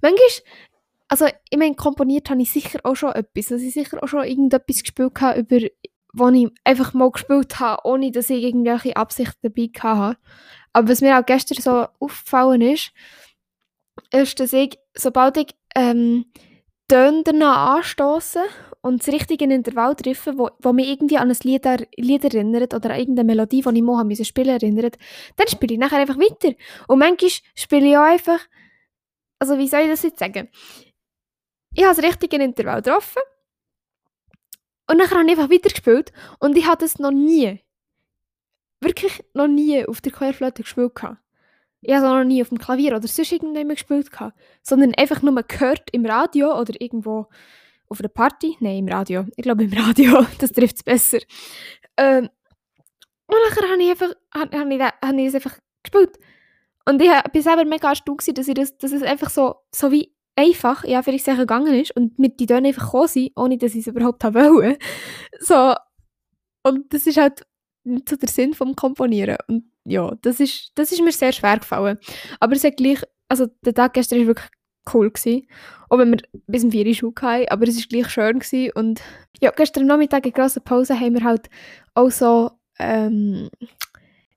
Manchmal, 0.00 0.28
also 1.08 1.26
ich 1.50 1.58
meine, 1.58 1.74
komponiert 1.74 2.30
habe 2.30 2.42
ich 2.42 2.50
sicher 2.50 2.80
auch 2.84 2.96
schon 2.96 3.12
etwas. 3.12 3.52
Also 3.52 3.64
ich 3.64 3.74
sicher 3.74 4.02
auch 4.02 4.08
schon 4.08 4.24
irgendetwas 4.24 4.82
gespielt 4.82 5.20
habe, 5.20 5.40
über 5.40 5.68
wo 6.14 6.28
ich 6.28 6.48
einfach 6.64 6.92
mal 6.92 7.10
gespielt 7.10 7.58
habe, 7.58 7.86
ohne 7.86 8.10
dass 8.10 8.28
ich 8.28 8.42
irgendwelche 8.42 8.96
Absichten 8.96 9.38
dabei 9.42 9.70
hatte. 9.80 10.18
Aber 10.72 10.88
was 10.88 11.00
mir 11.00 11.18
auch 11.18 11.24
gestern 11.24 11.62
so 11.62 11.86
aufgefallen 12.00 12.60
ist, 12.60 12.92
ist, 14.12 14.40
dass 14.40 14.52
ich, 14.52 14.78
sobald 14.94 15.36
ich 15.38 15.54
ähm, 15.74 16.26
Töne 16.92 17.22
danach 17.24 17.76
anstoße 17.76 18.44
und 18.82 19.00
das 19.00 19.14
richtige 19.14 19.46
Intervall 19.46 19.96
treffen, 19.96 20.38
wo, 20.38 20.50
wo 20.58 20.74
mich 20.74 20.88
irgendwie 20.88 21.16
an 21.16 21.30
ein 21.30 21.36
Lied, 21.42 21.64
Lied 21.96 22.24
erinnert 22.24 22.74
oder 22.74 22.90
an 22.90 23.00
irgendeine 23.00 23.28
Melodie, 23.28 23.62
die 23.62 23.76
ich 23.76 23.82
mal 23.82 23.96
haben 23.96 24.14
spielen 24.22 24.50
erinnert, 24.50 24.98
dann 25.36 25.48
spiele 25.48 25.72
ich 25.72 25.80
nachher 25.80 26.00
einfach 26.00 26.18
weiter. 26.18 26.54
Und 26.88 26.98
manchmal 26.98 27.30
spiele 27.54 27.88
ich 27.88 27.96
auch 27.96 28.02
einfach, 28.02 28.40
also 29.38 29.56
wie 29.56 29.68
soll 29.68 29.80
ich 29.80 29.88
das 29.88 30.02
jetzt 30.02 30.18
sagen? 30.18 30.50
Ich 31.72 31.82
habe 31.82 31.96
das 31.96 32.04
richtige 32.04 32.36
Intervall 32.36 32.82
getroffen 32.82 33.22
und 34.90 34.98
nachher 34.98 35.18
habe 35.18 35.30
ich 35.30 35.38
einfach 35.38 35.50
weitergespielt 35.50 36.12
und 36.40 36.58
ich 36.58 36.66
habe 36.66 36.76
das 36.76 36.98
noch 36.98 37.10
nie, 37.10 37.58
wirklich 38.82 39.24
noch 39.32 39.48
nie 39.48 39.82
auf 39.86 40.02
der 40.02 40.12
Querflöte 40.12 40.62
gespielt 40.62 40.94
gehabt. 40.94 41.21
Ich 41.82 41.92
habe 41.92 42.06
noch 42.06 42.24
nie 42.24 42.40
auf 42.40 42.48
dem 42.48 42.58
Klavier 42.58 42.96
oder 42.96 43.08
sonst 43.08 43.32
irgendjemand 43.32 43.78
gespielt 43.78 44.10
sondern 44.62 44.94
einfach 44.94 45.20
nur 45.22 45.42
gehört 45.42 45.90
im 45.92 46.06
Radio 46.06 46.58
oder 46.58 46.80
irgendwo 46.80 47.26
auf 47.88 48.00
einer 48.00 48.08
Party? 48.08 48.56
Nein, 48.60 48.78
im 48.78 48.88
Radio. 48.88 49.26
Ich 49.36 49.42
glaube 49.42 49.64
im 49.64 49.72
Radio, 49.72 50.24
das 50.38 50.52
trifft 50.52 50.76
es 50.76 50.82
besser. 50.82 51.18
Ähm, 51.96 52.28
und 53.26 53.36
nachher 53.48 53.70
habe 53.70 53.82
ich 53.82 53.90
einfach, 53.90 54.14
habe, 54.34 54.58
habe 54.58 54.74
ich, 54.74 54.80
habe 54.80 55.20
ich 55.20 55.26
es 55.26 55.34
einfach 55.34 55.58
gespielt. 55.82 56.18
Und 56.84 57.00
ich 57.00 57.08
war 57.08 57.22
selber 57.34 57.64
mega 57.64 57.90
erstaunt, 57.90 58.26
dass, 58.36 58.48
ich 58.48 58.54
das, 58.54 58.76
dass 58.78 58.92
es 58.92 59.02
einfach 59.02 59.30
so, 59.30 59.56
so 59.74 59.92
wie 59.92 60.12
einfach, 60.36 60.84
ja, 60.84 61.00
ich 61.06 61.22
sicher 61.22 61.36
gegangen 61.36 61.74
ist 61.74 61.94
und 61.96 62.18
mit 62.18 62.40
die 62.40 62.46
Töne 62.46 62.68
einfach 62.68 62.86
gekommen 62.86 63.08
sind, 63.08 63.32
ohne 63.36 63.58
dass 63.58 63.74
ich 63.74 63.80
es 63.80 63.86
überhaupt 63.86 64.24
wollte. 64.34 64.78
So, 65.40 65.74
und 66.62 66.92
das 66.92 67.06
ist 67.06 67.18
halt 67.18 67.46
so 68.08 68.16
der 68.16 68.28
Sinn 68.28 68.54
vom 68.54 68.74
Komponieren. 68.74 69.36
Und 69.48 69.71
ja, 69.84 70.14
das 70.22 70.40
ist, 70.40 70.72
das 70.74 70.92
ist 70.92 71.02
mir 71.02 71.12
sehr 71.12 71.32
schwer 71.32 71.58
gefallen. 71.58 71.98
Aber 72.40 72.54
es 72.54 72.64
hat 72.64 72.76
gleich, 72.76 73.02
also 73.28 73.46
der 73.64 73.74
Tag 73.74 73.94
gestern 73.94 74.20
war 74.20 74.28
wirklich 74.28 74.48
cool. 74.92 75.10
Gewesen. 75.10 75.46
Auch 75.88 75.98
wenn 75.98 76.12
wir 76.12 76.20
bis 76.46 76.64
um 76.64 76.70
4 76.70 76.86
Uhr 77.02 77.12
hatten, 77.20 77.48
aber 77.48 77.68
es 77.68 77.76
war 77.76 77.84
gleich 77.88 78.10
schön. 78.10 78.38
Gewesen. 78.38 78.72
Und 78.74 79.02
ja, 79.40 79.50
gestern 79.50 79.86
Nachmittag 79.86 80.26
in 80.26 80.32
grosser 80.32 80.60
Pause 80.60 80.98
haben 80.98 81.14
wir 81.14 81.24
halt 81.24 81.48
auch 81.94 82.10
so, 82.10 82.50
ähm, 82.78 83.50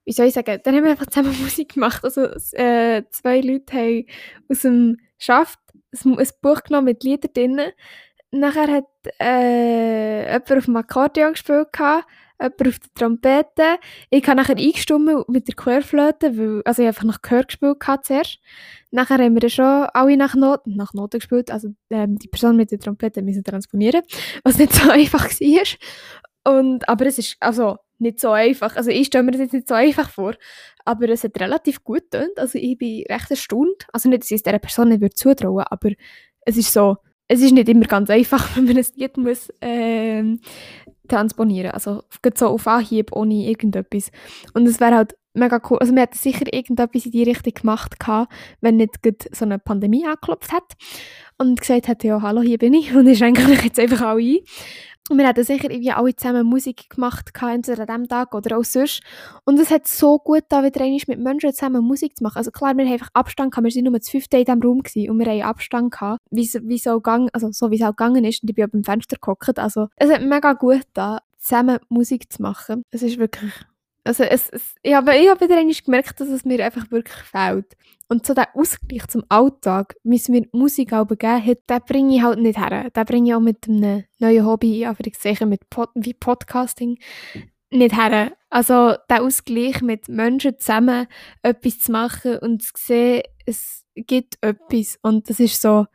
wie 0.04 0.12
soll 0.12 0.28
ich 0.28 0.34
sagen, 0.34 0.60
dann 0.64 0.76
haben 0.76 0.84
wir 0.84 0.92
einfach 0.92 1.08
zusammen 1.08 1.36
Musik 1.42 1.74
gemacht. 1.74 2.04
Also 2.04 2.26
äh, 2.54 3.04
zwei 3.10 3.42
Leute 3.42 3.74
haben 3.74 4.06
aus 4.50 4.62
dem 4.62 4.98
schafft, 5.18 5.60
ein, 6.04 6.18
Buch 6.42 6.64
genommen 6.64 6.86
mit 6.86 7.04
Liedern 7.04 7.34
drin. 7.34 7.62
Nachher 8.32 8.68
hat 8.68 8.86
äh, 9.22 10.26
jemand 10.26 10.52
auf 10.52 10.66
dem 10.66 10.76
Akkordeon 10.76 11.34
gespielt, 11.34 11.72
gehabt, 11.72 12.06
jemand 12.40 12.68
auf 12.68 12.80
der 12.80 12.94
Trompete. 12.96 13.80
Ich 14.10 14.28
habe 14.28 14.38
nachher 14.38 14.58
eingestimmt 14.58 15.30
mit 15.30 15.48
der 15.48 15.56
Querflöte, 15.56 16.38
weil, 16.38 16.62
also 16.66 16.82
ich 16.82 16.88
einfach 16.88 17.04
nach 17.04 17.22
Gehör 17.22 17.44
gespielt 17.44 17.80
gehabt 17.80 18.06
zuerst. 18.06 18.40
Nachher 18.92 19.18
haben 19.18 19.34
wir 19.34 19.42
dann 19.42 19.50
schon 19.50 19.66
alle 19.66 20.18
nach 20.18 20.36
Noten, 20.36 20.76
nach 20.76 20.94
Noten 20.94 21.20
gespielt, 21.20 21.52
also 21.52 21.70
ähm, 21.90 22.18
die 22.18 22.28
Person 22.28 22.56
mit 22.58 22.72
der 22.72 22.80
Trompete 22.80 23.22
müssen 23.22 23.44
transponieren, 23.44 24.04
was 24.44 24.58
nicht 24.58 24.74
so 24.74 24.90
einfach 24.92 25.30
war. 25.30 26.60
Und, 26.60 26.88
aber 26.88 27.06
es 27.08 27.18
ist 27.18 27.38
also 27.40 27.78
nicht 27.98 28.20
so 28.20 28.32
einfach, 28.32 28.76
also 28.76 28.92
ich 28.92 29.08
stelle 29.08 29.24
mir 29.24 29.32
das 29.32 29.42
jetzt 29.42 29.54
nicht 29.54 29.68
so 29.68 29.74
einfach 29.74 30.10
vor, 30.10 30.36
aber 30.84 31.10
es 31.10 31.24
hat 31.24 31.40
relativ 31.40 31.84
gut 31.84 32.12
getönt, 32.12 32.38
also 32.38 32.58
ich 32.58 32.78
bin 32.78 33.04
recht 33.10 33.32
erstaunt, 33.32 33.88
also 33.94 34.10
nicht, 34.10 34.24
dass 34.24 34.32
ich 34.32 34.36
es 34.36 34.44
dieser 34.44 34.60
Person 34.60 34.90
nicht 34.90 35.02
würde 35.02 35.16
zutrauen, 35.16 35.66
aber 35.70 35.92
es 36.42 36.58
ist 36.58 36.72
so, 36.72 36.98
es 37.28 37.42
ist 37.42 37.54
nicht 37.54 37.70
immer 37.70 37.86
ganz 37.86 38.10
einfach, 38.10 38.48
wenn 38.56 38.66
man 38.66 38.78
ein 38.78 38.86
Lied 38.96 39.18
muss, 39.18 39.50
ähm, 39.62 40.40
transponieren 41.08 41.72
Also 41.72 42.04
so 42.36 42.48
auf 42.48 42.68
Anhieb 42.68 43.12
ohne 43.14 43.48
irgendetwas. 43.48 44.12
Und 44.54 44.68
es 44.68 44.80
wäre 44.80 44.96
halt 44.96 45.16
mega 45.36 45.62
cool. 45.70 45.78
Also 45.80 45.94
wir 45.94 46.02
hätten 46.02 46.18
sicher 46.18 46.52
irgendetwas 46.52 47.06
in 47.06 47.12
die 47.12 47.24
Richtung 47.24 47.54
gemacht 47.54 48.00
gehabt, 48.00 48.32
wenn 48.62 48.78
nicht 48.78 48.98
so 49.32 49.46
eine 49.46 49.60
Pandemie 49.60 50.06
angeklopft 50.06 50.52
hat 50.52 50.74
und 51.38 51.60
gesagt 51.60 51.88
hätte, 51.88 52.08
ja, 52.08 52.22
hallo, 52.22 52.42
hier 52.42 52.58
bin 52.58 52.74
ich 52.74 52.94
und 52.96 53.08
ich 53.08 53.18
schenke 53.18 53.44
euch 53.52 53.64
jetzt 53.64 53.80
einfach 53.80 54.02
auch 54.02 54.18
ein. 54.18 54.40
Wir 55.12 55.28
hatten 55.28 55.44
sicher 55.44 55.70
irgendwie 55.70 55.92
alle 55.92 56.16
zusammen 56.16 56.48
Musik 56.48 56.90
gemacht, 56.90 57.32
entweder 57.40 57.82
an 57.82 57.88
diesem 57.88 58.08
Tag 58.08 58.34
oder 58.34 58.58
auch 58.58 58.64
sonst. 58.64 59.04
Und 59.44 59.60
es 59.60 59.70
hat 59.70 59.88
so 59.88 60.18
gut 60.18 60.46
da 60.50 60.64
wieder 60.64 60.82
einmal 60.82 61.00
mit 61.08 61.20
Menschen 61.20 61.54
zusammen 61.54 61.84
Musik 61.84 62.18
zu 62.18 62.24
machen. 62.24 62.38
Also 62.40 62.50
klar, 62.50 62.76
wir 62.76 62.86
haben 62.86 62.94
einfach 62.94 63.10
Abstand 63.14 63.52
gehabt, 63.52 63.66
wir 63.68 63.76
waren 63.76 63.92
nur 63.92 64.00
das 64.00 64.10
fünfte 64.10 64.38
in 64.38 64.46
diesem 64.46 64.62
Raum 64.64 64.82
gewesen, 64.82 65.12
und 65.12 65.20
wir 65.20 65.28
haben 65.28 65.42
Abstand 65.44 65.92
gehabt, 65.92 66.22
wie, 66.32 66.50
wie 66.64 66.80
so 66.80 67.00
gang, 67.02 67.30
also 67.34 67.52
so 67.52 67.70
wie 67.70 67.76
es 67.76 67.84
auch 67.84 67.90
gegangen 67.90 68.26
ist. 68.26 68.42
Und 68.42 68.50
ich 68.50 68.56
bin 68.56 68.66
auf 68.66 68.72
dem 68.72 68.84
Fenster 68.84 69.18
gehockt. 69.22 69.60
Also 69.60 69.90
es 69.96 70.12
hat 70.12 70.24
mega 70.24 70.54
gut 70.54 70.88
da, 70.94 71.20
zusammen 71.38 71.78
Musik 71.88 72.34
zu 72.34 72.42
machen. 72.42 72.84
Es 72.90 73.04
ist 73.04 73.20
wirklich 73.20 73.54
also 74.08 74.24
es, 74.24 74.50
es, 74.52 74.76
ich 74.84 74.94
habe, 74.94 75.18
ich 75.18 75.28
habe 75.28 75.42
wieder 75.42 75.58
einmal 75.58 75.74
gemerkt, 75.74 76.20
dass 76.22 76.30
es 76.30 76.46
mir 76.46 76.64
einfach 76.64 76.92
wirklich 76.92 77.18
fehlt. 77.24 77.76
Und 78.08 78.26
so 78.26 78.34
der 78.34 78.56
Ausgleich 78.56 79.08
zum 79.08 79.24
Alltag, 79.30 79.96
wie 80.04 80.18
es 80.18 80.30
mir 80.30 80.48
Musik 80.52 80.94
auch 80.94 81.08
gegeben 81.08 81.44
hat, 81.44 81.58
den 81.70 81.80
bringe 81.88 82.16
ich 82.16 82.22
halt 82.22 82.40
nicht 82.40 82.60
her. 82.60 82.90
Den 82.92 83.06
bringe 83.06 83.30
ich 83.30 83.36
auch 83.36 83.40
mit 83.40 83.68
einem 83.68 84.04
neuen 84.20 84.46
Hobby, 84.46 84.88
sicher 85.18 85.46
mit 85.46 85.70
Pod, 85.70 85.90
wie 85.96 86.14
Podcasting, 86.14 87.00
nicht 87.72 87.96
her. 87.96 88.32
Also 88.50 88.96
der 89.10 89.24
Ausgleich 89.24 89.82
mit 89.82 90.08
Menschen 90.08 90.58
zusammen 90.60 91.08
etwas 91.42 91.80
zu 91.80 91.92
machen 91.92 92.38
und 92.38 92.62
zu 92.62 92.72
sehen, 92.76 93.24
es 93.46 93.84
gibt 93.96 94.38
etwas. 94.42 94.98
Und 95.02 95.30
das 95.30 95.40
ist 95.40 95.62
so, 95.62 95.88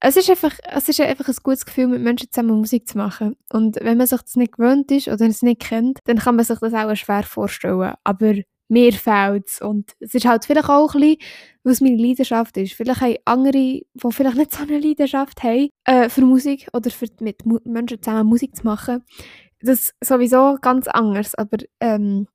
es 0.00 0.16
ist 0.16 0.30
einfach, 0.30 0.58
es 0.64 0.88
ist 0.88 1.00
einfach 1.00 1.28
ein 1.28 1.36
gutes 1.42 1.66
Gefühl, 1.66 1.86
mit 1.88 2.02
Menschen 2.02 2.30
zusammen 2.30 2.58
Musik 2.58 2.88
zu 2.88 2.96
machen. 2.96 3.36
Und 3.52 3.76
wenn 3.80 3.98
man 3.98 4.06
sich 4.06 4.20
das 4.20 4.36
nicht 4.36 4.52
gewöhnt 4.52 4.90
ist 4.90 5.08
oder 5.08 5.26
es 5.26 5.42
nicht 5.42 5.60
kennt, 5.60 5.98
dann 6.04 6.18
kann 6.18 6.36
man 6.36 6.44
sich 6.44 6.58
das 6.58 6.74
auch 6.74 6.94
schwer 6.96 7.22
vorstellen. 7.22 7.94
Aber 8.04 8.34
mir 8.70 8.92
fehlt 8.92 9.48
es. 9.48 9.60
Und 9.60 9.92
es 10.00 10.14
ist 10.14 10.24
halt 10.24 10.44
vielleicht 10.44 10.68
auch 10.68 10.94
ein 10.94 11.00
bisschen, 11.00 11.18
was 11.64 11.80
meine 11.80 11.96
Leidenschaft 11.96 12.56
ist. 12.56 12.72
Vielleicht 12.74 13.00
haben 13.00 13.16
andere, 13.24 13.52
die 13.52 13.86
vielleicht 14.10 14.36
nicht 14.36 14.52
so 14.52 14.62
eine 14.62 14.78
Leidenschaft 14.78 15.42
haben, 15.42 15.68
äh, 15.84 16.08
für 16.08 16.22
Musik 16.22 16.68
oder 16.72 16.90
für 16.90 17.06
mit 17.20 17.44
Menschen 17.64 18.02
zusammen 18.02 18.28
Musik 18.28 18.56
zu 18.56 18.64
machen. 18.64 19.04
Das 19.60 19.80
ist 19.80 19.94
sowieso 20.02 20.56
ganz 20.60 20.86
anders. 20.88 21.34
Aber 21.34 21.58
ähm, 21.80 22.28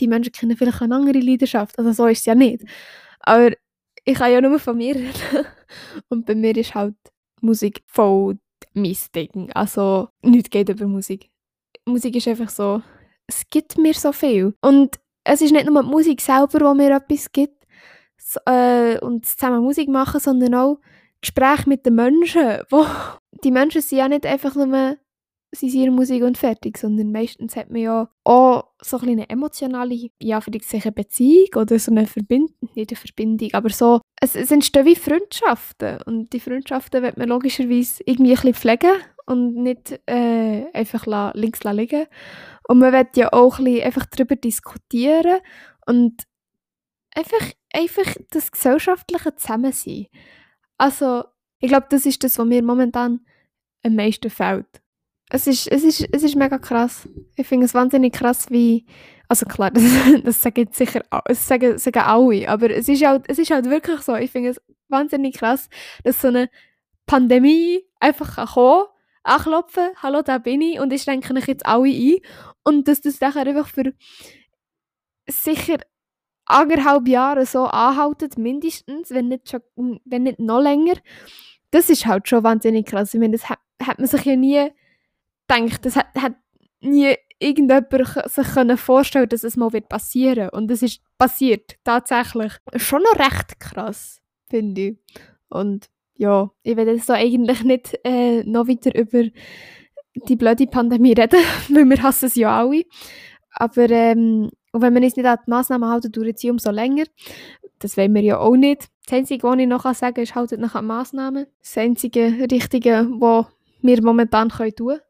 die 0.00 0.08
Menschen 0.08 0.32
kennen 0.32 0.56
vielleicht 0.56 0.80
eine 0.80 0.94
andere 0.94 1.18
Leidenschaft. 1.18 1.78
Also 1.78 1.92
so 1.92 2.06
ist 2.06 2.20
es 2.20 2.24
ja 2.24 2.34
nicht. 2.34 2.62
Aber 3.20 3.50
ich 4.04 4.14
kann 4.14 4.32
ja 4.32 4.40
nur 4.40 4.58
von 4.58 4.76
mir 4.76 4.94
reden. 4.94 5.12
Und 6.08 6.24
bei 6.26 6.34
mir 6.34 6.56
ist 6.56 6.74
halt 6.74 6.94
Musik 7.40 7.82
voll 7.86 8.38
mein 8.74 8.96
Ding. 9.14 9.50
Also 9.52 10.08
nichts 10.22 10.50
geht 10.50 10.68
über 10.68 10.86
Musik. 10.86 11.30
Musik 11.84 12.16
ist 12.16 12.28
einfach 12.28 12.48
so, 12.48 12.82
es 13.26 13.42
gibt 13.50 13.76
mir 13.76 13.94
so 13.94 14.12
viel. 14.12 14.54
Und 14.60 14.98
es 15.24 15.40
ist 15.40 15.52
nicht 15.52 15.66
nur 15.66 15.82
die 15.82 15.88
Musik 15.88 16.20
selber, 16.20 16.58
die 16.58 16.76
mir 16.76 16.96
etwas 16.96 17.32
gibt 17.32 17.66
so, 18.18 18.40
äh, 18.46 18.98
und 19.00 19.26
zusammen 19.26 19.62
Musik 19.62 19.88
machen, 19.88 20.20
sondern 20.20 20.54
auch 20.54 20.78
Gespräche 21.20 21.68
mit 21.68 21.84
den 21.86 21.94
Menschen. 21.94 22.60
Wo 22.70 22.86
die 23.44 23.50
Menschen 23.50 23.80
sind 23.80 23.98
ja 23.98 24.08
nicht 24.08 24.26
einfach 24.26 24.54
nur 24.54 24.96
sie 25.54 25.68
ihre 25.68 25.90
Musik 25.90 26.22
und 26.22 26.36
fertig, 26.36 26.78
sondern 26.78 27.12
meistens 27.12 27.56
hat 27.56 27.70
man 27.70 27.80
ja 27.80 28.08
auch 28.24 28.64
so 28.82 28.98
eine 28.98 29.28
emotionale, 29.30 30.10
ja, 30.20 30.40
für 30.40 30.50
sich 30.60 30.84
eine 30.84 30.92
Beziehung 30.92 31.48
oder 31.56 31.78
so 31.78 31.90
eine 31.90 32.06
Verbindung, 32.06 32.54
nicht 32.74 32.90
eine 32.90 32.96
Verbindung, 32.96 33.50
aber 33.52 33.70
so, 33.70 34.00
es, 34.20 34.34
es 34.34 34.50
entstehen 34.50 34.86
wie 34.86 34.96
Freundschaften 34.96 36.02
und 36.06 36.32
die 36.32 36.40
Freundschaften 36.40 37.02
wird 37.02 37.16
man 37.16 37.28
logischerweise 37.28 38.02
irgendwie 38.04 38.32
ein 38.32 38.36
bisschen 38.36 38.54
pflegen 38.54 38.96
und 39.26 39.54
nicht 39.54 40.00
äh, 40.06 40.66
einfach 40.72 41.34
links 41.34 41.62
liegen. 41.64 42.06
Und 42.66 42.78
man 42.78 42.92
wird 42.92 43.16
ja 43.16 43.32
auch 43.32 43.58
ein 43.58 43.64
bisschen 43.64 43.84
einfach 43.84 44.06
darüber 44.06 44.36
diskutieren 44.36 45.40
und 45.86 46.24
einfach, 47.14 47.52
einfach 47.72 48.14
das 48.30 48.50
gesellschaftliche 48.50 49.34
Zusammensein. 49.36 50.06
Also, 50.78 51.24
ich 51.60 51.68
glaube, 51.68 51.86
das 51.90 52.06
ist 52.06 52.24
das, 52.24 52.38
was 52.38 52.46
mir 52.46 52.62
momentan 52.62 53.20
am 53.82 53.94
meisten 53.94 54.30
fehlt 54.30 54.82
es 55.30 55.46
ist, 55.46 55.66
es 55.68 55.82
ist, 55.84 56.08
es 56.12 56.22
ist 56.22 56.36
mega 56.36 56.58
krass. 56.58 57.08
Ich 57.36 57.46
finde 57.46 57.66
es 57.66 57.74
wahnsinnig 57.74 58.12
krass, 58.12 58.50
wie, 58.50 58.86
also 59.28 59.46
klar, 59.46 59.70
das, 59.72 59.82
das 60.22 60.42
sagen 60.42 60.68
sicher, 60.70 61.02
das 61.26 61.46
sagen, 61.46 61.78
sagen 61.78 62.02
alle, 62.02 62.48
aber 62.48 62.70
es 62.70 62.88
ist, 62.88 63.04
halt, 63.04 63.24
es 63.28 63.38
ist 63.38 63.50
halt 63.50 63.68
wirklich 63.68 64.00
so. 64.02 64.14
Ich 64.14 64.30
finde 64.30 64.50
es 64.50 64.60
wahnsinnig 64.88 65.36
krass, 65.36 65.68
dass 66.02 66.20
so 66.20 66.28
eine 66.28 66.50
Pandemie 67.06 67.82
einfach 68.00 68.52
kommen 68.54 68.84
anklopfen, 69.24 69.90
hallo, 70.02 70.22
da 70.22 70.38
bin 70.38 70.60
ich 70.60 70.78
und 70.78 70.92
ich 70.92 71.02
schränke 71.02 71.32
mich 71.34 71.46
jetzt 71.46 71.66
alle 71.66 71.88
ein 71.88 72.18
und 72.62 72.88
dass 72.88 73.00
das 73.00 73.18
dann 73.18 73.36
einfach 73.36 73.68
für 73.68 73.92
sicher 75.26 75.78
anderthalb 76.46 77.08
Jahre 77.08 77.46
so 77.46 77.64
anhaltet, 77.64 78.38
mindestens, 78.38 79.10
wenn 79.10 79.28
nicht, 79.28 79.50
schon, 79.50 80.00
wenn 80.04 80.24
nicht 80.24 80.38
noch 80.38 80.60
länger, 80.60 80.94
das 81.70 81.90
ist 81.90 82.06
halt 82.06 82.28
schon 82.28 82.44
wahnsinnig 82.44 82.86
krass. 82.86 83.14
Ich 83.14 83.20
meine, 83.20 83.32
das 83.32 83.48
hat, 83.48 83.58
hat 83.82 83.98
man 83.98 84.06
sich 84.06 84.24
ja 84.24 84.36
nie 84.36 84.70
gedacht, 85.48 85.84
das 85.84 85.96
hat, 85.96 86.06
hat 86.16 86.34
nie 86.80 87.14
irgendjemand 87.38 87.88
sich 88.26 88.46
können 88.48 88.76
vorstellen 88.76 89.28
dass 89.28 89.42
es 89.44 89.56
mal 89.56 89.72
wird 89.72 89.88
passieren 89.88 90.50
und 90.50 90.70
es 90.70 90.82
ist 90.82 91.00
passiert, 91.18 91.76
tatsächlich. 91.84 92.52
Schon 92.76 93.02
noch 93.02 93.18
recht 93.18 93.58
krass, 93.58 94.20
finde 94.48 94.80
ich. 94.80 94.98
Und 95.48 95.88
ja, 96.16 96.50
ich 96.62 96.76
will 96.76 96.88
jetzt 96.88 97.06
so 97.06 97.12
eigentlich 97.12 97.64
nicht 97.64 97.98
äh, 98.04 98.42
noch 98.44 98.68
weiter 98.68 98.94
über 98.94 99.24
die 100.14 100.36
blöde 100.36 100.66
Pandemie 100.66 101.12
reden, 101.12 101.40
weil 101.70 101.84
wir 101.84 102.02
hassen 102.02 102.26
es 102.26 102.36
ja 102.36 102.58
alle. 102.58 102.84
Aber 103.50 103.88
ähm, 103.90 104.50
wenn 104.72 104.92
man 104.92 105.04
uns 105.04 105.16
nicht 105.16 105.26
an 105.26 105.38
die 105.46 105.50
Massnahmen 105.50 105.88
halten, 105.88 106.12
dauert 106.12 106.38
sie 106.38 106.50
umso 106.50 106.70
länger. 106.70 107.04
Das 107.78 107.96
wollen 107.96 108.14
wir 108.14 108.22
ja 108.22 108.38
auch 108.38 108.56
nicht. 108.56 108.88
Das 109.04 109.18
Einzige, 109.18 109.44
was 109.44 109.58
ich 109.58 109.66
noch 109.66 109.84
sagen 109.94 110.14
kann, 110.14 110.24
ist, 110.24 110.34
haltet 110.34 110.60
nach 110.60 110.74
an 110.74 110.86
Massnahmen. 110.86 111.46
Das 111.60 111.76
Einzige 111.76 112.48
Richtige, 112.50 113.08
was 113.18 113.46
wir 113.82 114.02
momentan 114.02 114.48
tun 114.48 114.72
können 114.72 115.00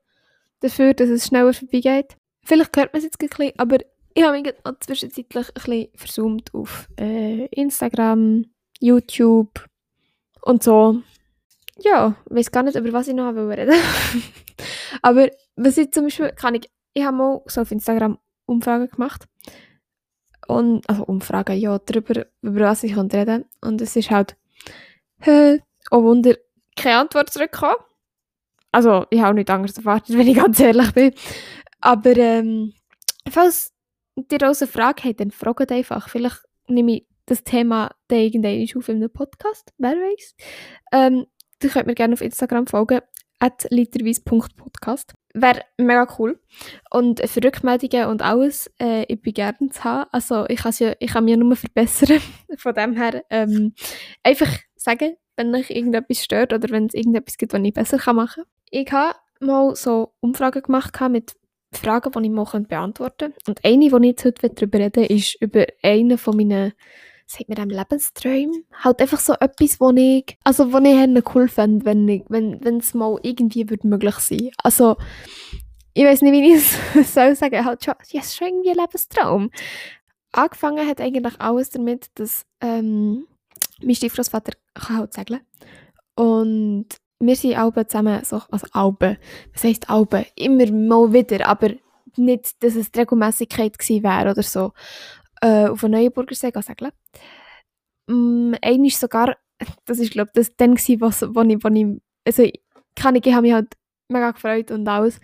dafür, 0.60 0.94
dass 0.94 1.08
es 1.08 1.26
schneller 1.26 1.52
vorbeigeht. 1.52 2.16
Vielleicht 2.42 2.76
hört 2.76 2.92
man 2.92 2.98
es 2.98 3.04
jetzt 3.04 3.22
ein 3.22 3.28
bisschen, 3.28 3.52
aber 3.58 3.78
ich 4.14 4.22
habe 4.22 4.40
mich 4.40 4.52
zwischenzeitlich 4.80 5.48
ein 5.48 5.54
bisschen 5.54 5.88
versummt 5.94 6.54
auf 6.54 6.88
äh, 6.98 7.46
Instagram, 7.46 8.46
YouTube 8.80 9.66
und 10.44 10.62
so. 10.62 11.00
Ja, 11.78 12.14
ich 12.30 12.36
weiß 12.36 12.52
gar 12.52 12.62
nicht, 12.62 12.76
über 12.76 12.92
was 12.92 13.08
ich 13.08 13.14
noch 13.14 13.34
reden 13.34 13.74
Aber 15.02 15.28
was 15.56 15.76
ich 15.76 15.90
zum 15.90 16.04
Beispiel, 16.04 16.30
kann 16.30 16.54
ich, 16.54 16.70
ich 16.92 17.04
habe 17.04 17.16
mal 17.16 17.42
so 17.46 17.62
auf 17.62 17.72
Instagram 17.72 18.18
Umfragen 18.46 18.88
gemacht. 18.88 19.24
Und, 20.46 20.88
also 20.88 21.04
Umfragen, 21.04 21.58
ja, 21.58 21.78
darüber, 21.78 22.26
über 22.42 22.60
was 22.60 22.84
ich 22.84 22.96
reden 22.96 23.08
kann. 23.08 23.44
Und 23.62 23.80
es 23.80 23.96
ist 23.96 24.10
halt, 24.10 24.36
äh, 25.22 25.58
oh 25.90 26.02
Wunder, 26.02 26.36
keine 26.76 26.98
Antwort 26.98 27.30
zurückgekommen. 27.30 27.76
Also, 28.70 29.06
ich 29.10 29.20
habe 29.20 29.30
auch 29.30 29.34
nicht 29.34 29.50
anders 29.50 29.78
erwartet, 29.78 30.16
wenn 30.18 30.28
ich 30.28 30.36
ganz 30.36 30.60
ehrlich 30.60 30.92
bin. 30.92 31.14
Aber 31.80 32.16
ähm, 32.16 32.74
falls 33.28 33.72
ihr 34.16 34.42
auch 34.42 34.54
eine 34.60 34.66
Frage 34.66 35.04
habt, 35.04 35.20
dann 35.20 35.30
fragt 35.30 35.72
einfach. 35.72 36.08
Vielleicht 36.08 36.42
nehme 36.68 36.96
ich 36.96 37.06
das 37.26 37.44
Thema 37.44 37.90
dann 38.08 38.18
irgendwann 38.18 38.78
auf 38.78 38.88
in 38.88 38.96
einem 38.96 39.10
Podcast, 39.10 39.72
wer 39.78 39.92
weiß. 39.92 40.34
Ähm, 40.92 41.26
ihr 41.62 41.70
könnt 41.70 41.86
mir 41.86 41.94
gerne 41.94 42.14
auf 42.14 42.20
Instagram 42.20 42.66
folgen, 42.66 43.00
at 43.38 43.66
literweise.podcast. 43.70 45.14
Wäre 45.34 45.62
mega 45.78 46.06
cool. 46.18 46.40
Und 46.90 47.20
für 47.28 47.42
Rückmeldungen 47.42 48.06
und 48.06 48.22
alles, 48.22 48.70
äh, 48.80 49.04
ich 49.08 49.20
bin 49.20 49.34
gerne 49.34 49.70
zu 49.70 49.84
haben. 49.84 50.08
Also 50.12 50.46
ich, 50.48 50.62
ja, 50.78 50.94
ich 50.98 51.10
kann 51.10 51.24
mich 51.24 51.32
ja 51.32 51.36
nur 51.36 51.56
verbessern. 51.56 52.20
Von 52.56 52.74
dem 52.74 52.94
her 52.94 53.24
ähm, 53.30 53.74
einfach 54.22 54.58
sagen, 54.76 55.16
wenn 55.36 55.54
euch 55.54 55.70
irgendetwas 55.70 56.22
stört 56.22 56.52
oder 56.52 56.70
wenn 56.70 56.86
es 56.86 56.94
irgendetwas 56.94 57.36
gibt, 57.36 57.52
was 57.52 57.60
ich 57.62 57.72
besser 57.72 58.12
machen 58.12 58.44
kann 58.44 58.54
ich 58.74 58.90
habe 58.90 59.16
mal 59.40 59.76
so 59.76 60.14
Umfragen 60.20 60.62
gemacht 60.62 60.98
mit 61.08 61.36
Fragen, 61.72 62.10
die 62.10 62.26
ich 62.26 62.30
mal 62.30 62.44
beantworten 62.44 63.32
könnte. 63.32 63.38
Und 63.46 63.64
eine, 63.64 63.88
die 63.88 63.96
ich 63.96 64.02
jetzt 64.02 64.24
heute 64.24 64.50
darüber 64.50 64.78
reden 64.80 65.04
ist 65.04 65.40
über 65.40 65.66
einen 65.82 66.18
von 66.18 66.36
meinen 66.36 66.72
sagt 67.26 67.48
mir 67.48 67.54
dem 67.54 67.70
Lebensträume, 67.70 68.64
halt 68.82 69.00
einfach 69.00 69.20
so 69.20 69.34
etwas, 69.34 69.80
wo 69.80 69.90
ich, 69.90 70.38
also 70.44 70.72
wo 70.72 70.78
ich 70.78 71.34
cool 71.34 71.48
fände, 71.48 71.84
wenn 71.84 72.08
ich, 72.08 72.24
wenn 72.28 72.78
es 72.78 72.94
mal 72.94 73.18
irgendwie 73.22 73.68
würde 73.70 73.88
möglich 73.88 74.16
sein. 74.16 74.50
Also 74.62 74.96
ich 75.94 76.04
weiß 76.04 76.22
nicht, 76.22 76.32
wie 76.32 76.54
ich 76.54 76.64
es 76.94 77.14
soll 77.14 77.34
sagen, 77.34 77.64
halt 77.64 77.84
schon, 77.84 77.94
ja, 78.08 78.20
es 78.20 78.34
schon 78.36 78.48
irgendwie 78.48 78.70
ein 78.70 78.76
Lebenstraum. 78.76 79.50
Angefangen 80.32 80.86
hat 80.86 81.00
eigentlich 81.00 81.40
alles 81.40 81.70
damit, 81.70 82.10
dass 82.14 82.44
ähm, 82.60 83.26
mein 83.82 83.94
Stiefgroßvater 83.94 84.52
kann 84.74 84.98
halt 84.98 85.14
segeln 85.14 85.40
und 86.16 86.86
wir 87.20 87.36
sind 87.36 87.56
alle 87.56 87.86
zusammen, 87.86 88.24
so, 88.24 88.42
also 88.50 88.66
alle, 88.72 89.18
was 89.52 89.64
heisst 89.64 89.88
alle? 89.88 90.26
Immer 90.36 90.70
mal 90.70 91.12
wieder, 91.12 91.46
aber 91.46 91.70
nicht, 92.16 92.62
dass 92.62 92.76
es 92.76 92.92
die 92.92 93.00
Regelmässigkeit 93.00 93.78
gewesen 93.78 94.04
wäre 94.04 94.30
oder 94.30 94.42
so, 94.42 94.72
äh, 95.44 95.68
auf 95.68 95.84
einen 95.84 95.94
Neuenburgersee 95.94 96.52
segeln. 96.60 96.92
Ähm, 98.08 98.56
einmal 98.62 98.90
sogar, 98.90 99.36
das 99.84 99.98
ist 99.98 100.12
glaube 100.12 100.30
das 100.34 100.56
dann 100.56 100.74
gewesen, 100.74 101.00
was, 101.00 101.22
wo 101.22 101.42
ich, 101.42 101.62
wo 101.62 101.68
ich, 101.68 102.00
also 102.24 102.48
kann 102.96 103.16
ich, 103.16 103.26
ich 103.26 103.34
habe 103.34 103.42
mich 103.42 103.52
halt 103.52 103.74
mega 104.08 104.30
gefreut 104.30 104.70
und 104.70 104.88
alles. 104.88 105.20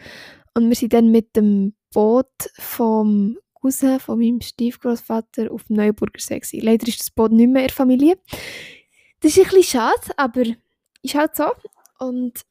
Und 0.55 0.69
wir 0.69 0.77
sind 0.77 0.93
dann 0.93 1.11
mit 1.11 1.35
dem 1.37 1.75
Boot 1.93 2.51
vom 2.59 3.39
Cousin 3.55 3.99
von 3.99 4.19
meinem 4.19 4.41
Stiefgroßvater 4.41 5.51
auf 5.51 5.65
dem 5.65 5.77
Neuenburgersee 5.77 6.41
gewesen. 6.41 6.61
Leider 6.65 6.87
ist 6.89 7.01
das 7.01 7.11
Boot 7.11 7.33
nicht 7.33 7.49
mehr 7.51 7.63
in 7.63 7.69
der 7.69 7.75
Familie. 7.75 8.19
Das 9.21 9.37
ist 9.37 9.39
ein 9.39 9.45
bisschen 9.45 9.81
schade, 9.81 10.19
aber 10.19 10.43
ist 11.03 11.15
halt 11.15 11.37
so. 11.37 11.47
Und 11.99 12.43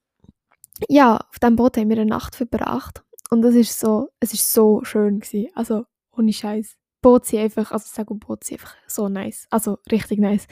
ja, 0.88 1.18
auf 1.18 1.40
diesem 1.40 1.56
Boot 1.56 1.78
haben 1.78 1.90
wir 1.90 1.98
eine 1.98 2.10
Nacht 2.10 2.36
verbracht. 2.36 3.04
Und 3.30 3.42
das 3.42 3.54
ist 3.54 3.80
so, 3.80 4.10
es 4.20 4.34
ist 4.34 4.52
so 4.52 4.84
schön 4.84 5.20
gewesen. 5.20 5.50
Also, 5.56 5.86
ohne 6.16 6.34
Scheiß. 6.34 6.79
Boot 7.02 7.26
sind 7.26 7.40
einfach, 7.40 7.72
also 7.72 7.86
sag 7.88 8.08
Boot 8.08 8.44
sind 8.44 8.60
einfach 8.60 8.76
so 8.88 9.10
nice. 9.10 9.48
Also, 9.50 9.80
richtig 9.92 10.20
nice. 10.20 10.48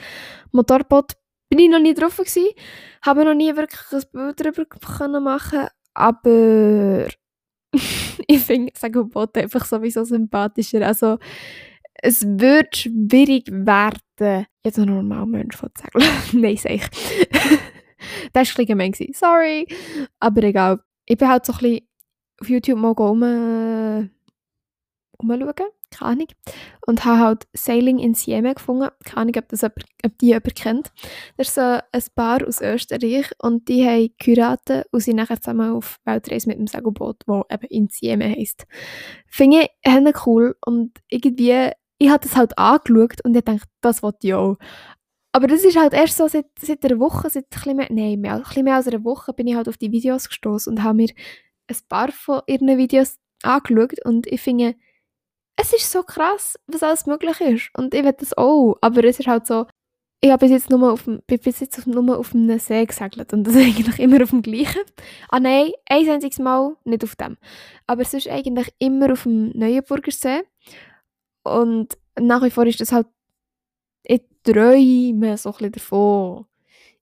Motorboot 0.52 1.14
bin 1.50 1.60
ich 1.60 1.70
noch 1.70 1.80
nie 1.80 1.94
drauf 1.94 2.18
gewesen. 2.18 2.50
Habe 3.06 3.26
noch 3.26 3.34
nie 3.34 3.56
wirklich 3.56 3.82
ein 3.92 4.04
Bild 4.12 4.40
darüber 4.40 4.66
können 4.66 5.24
machen 5.24 5.68
aber 5.98 7.08
ich 8.28 8.40
finde 8.40 8.72
Segelboot 8.78 9.36
einfach 9.38 9.66
sowieso 9.66 10.04
sympathischer. 10.04 10.86
Also, 10.86 11.18
es 11.96 12.24
wird 12.24 12.78
schwierig 12.78 13.48
werden, 13.52 14.46
jetzt 14.64 14.78
ein 14.78 14.86
normaler 14.86 15.26
Mensch 15.26 15.58
von 15.58 15.70
segeln. 15.76 16.08
Nein, 16.34 16.58
sag 16.58 16.72
ich. 16.74 16.84
das 18.34 18.54
war 18.54 18.60
ein 18.60 18.66
gemein. 18.68 18.94
Sorry. 19.12 19.68
Aber 20.20 20.44
egal. 20.44 20.80
Ich 21.08 21.18
bin 21.18 21.28
halt 21.28 21.46
so 21.46 21.54
ein 21.54 21.60
bisschen 21.60 21.88
auf 22.40 22.50
YouTube 22.50 22.78
mal 22.78 22.92
um, 22.92 23.24
äh, 23.24 24.10
umschauen, 25.18 25.54
keine 25.92 26.12
Ahnung. 26.12 26.28
Und 26.86 27.06
habe 27.06 27.20
halt 27.20 27.48
Sailing 27.54 28.00
in 28.00 28.14
Siena 28.14 28.54
gefunden. 28.54 28.90
Keine 29.06 29.18
Ahnung, 29.22 29.36
ob, 29.38 29.50
das 29.50 29.62
jemand, 29.62 29.86
ob 30.06 30.18
die 30.18 30.28
jemand 30.28 30.56
kennt. 30.56 30.92
Das 31.38 31.48
ist 31.48 31.56
so 31.56 31.62
ein 31.62 32.04
Paar 32.16 32.48
aus 32.48 32.62
Österreich 32.62 33.32
und 33.40 33.68
die 33.68 33.86
haben 33.86 34.14
geheiratet 34.18 34.88
und 34.92 35.02
sind 35.02 35.18
nachher 35.18 35.42
zusammen 35.42 35.72
auf 35.72 36.00
Weltreise 36.06 36.48
mit 36.48 36.60
dem 36.60 36.68
Segelboot, 36.68 37.24
das 37.26 37.44
eben 37.52 37.68
in 37.70 37.88
Siena 37.90 38.26
heisst. 38.26 38.66
Finde 39.28 39.68
ich 39.84 40.26
cool 40.26 40.56
und 40.66 40.92
irgendwie, 41.10 41.72
ich 41.98 42.10
habe 42.10 42.24
das 42.24 42.36
halt 42.36 42.58
angeschaut 42.58 43.24
und 43.24 43.36
ich 43.36 43.44
dachte, 43.44 43.68
das 43.82 44.04
wollte 44.04 44.28
ich 44.28 44.34
auch. 44.34 44.58
Aber 45.32 45.48
das 45.48 45.64
ist 45.64 45.78
halt 45.78 45.94
erst 45.94 46.18
so 46.18 46.28
seit, 46.28 46.48
seit 46.60 46.84
einer 46.84 47.00
Woche, 47.00 47.30
seit 47.30 47.46
ein 47.66 47.76
mehr, 47.76 47.88
nein, 47.92 48.20
mehr, 48.20 48.36
ein 48.36 48.44
bisschen 48.44 48.64
mehr 48.64 48.76
als 48.76 48.88
einer 48.88 49.04
Woche 49.04 49.34
bin 49.34 49.48
ich 49.48 49.56
halt 49.56 49.70
auf 49.70 49.78
die 49.78 49.92
Videos 49.92 50.30
gestoßen 50.30 50.72
und 50.74 50.84
habe 50.84 50.96
mir 50.96 51.10
ein 51.68 51.78
paar 51.90 52.12
von 52.12 52.42
ihren 52.48 52.78
Videos 52.78 53.18
angeschaut 53.44 54.04
und 54.06 54.26
ich 54.28 54.42
finde, 54.42 54.76
es 55.58 55.74
ist 55.74 55.92
so 55.92 56.04
krass, 56.04 56.58
was 56.68 56.84
alles 56.84 57.06
möglich 57.08 57.42
ist. 57.42 57.70
Und 57.76 57.94
ich 57.94 58.04
will 58.04 58.14
das 58.14 58.38
auch. 58.38 58.78
Aber 58.82 59.04
es 59.04 59.20
ist 59.20 59.28
halt 59.28 59.48
so, 59.48 59.66
ich 60.22 60.32
habe 60.32 60.46
bis 60.46 60.52
jetzt 60.52 60.70
nur 60.70 60.92
auf 60.94 61.06
bin 61.06 61.22
bis 61.28 61.60
jetzt 61.60 61.86
nur 61.86 62.18
auf 62.18 62.34
einem 62.34 62.58
See 62.60 62.86
gesegelt 62.86 63.34
und 63.34 63.44
das 63.44 63.56
ist 63.56 63.62
eigentlich 63.78 64.00
immer 64.00 64.24
auf 64.24 64.30
dem 64.32 64.42
gleichen. 64.42 64.82
Ah 65.30 65.40
nein, 65.40 65.72
ein 65.90 66.10
einziges 66.10 66.40
Mal 66.40 66.76
nicht 66.86 67.04
auf 67.04 67.16
dem. 67.16 67.38
Aber 67.88 68.02
es 68.02 68.14
ist 68.14 68.28
eigentlich 68.28 68.74
immer 68.80 69.12
auf 69.12 69.24
dem 69.24 69.52
Neuenburger 69.58 70.12
See. 70.12 70.44
Und 71.44 71.98
nach 72.20 72.44
wie 72.44 72.50
vor 72.50 72.66
ist 72.66 72.82
das 72.82 72.92
halt 72.92 73.08
ich 74.04 74.22
träume 74.44 75.38
so 75.38 75.50
ein 75.50 75.54
bisschen 75.54 75.72
davon. 75.74 76.46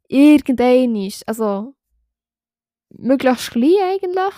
Irgendein 0.08 0.96
ist, 0.96 1.28
also 1.28 1.76
möglichst 2.90 3.52
klein 3.52 3.76
eigentlich, 3.84 4.34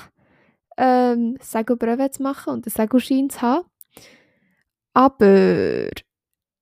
ähm, 0.78 1.38
Segelbrühe 1.42 2.10
zu 2.12 2.24
machen 2.24 2.54
und 2.54 2.68
einen 2.68 2.74
Segelschein 2.74 3.30
zu 3.30 3.42
haben. 3.42 3.66
Aber 4.98 5.90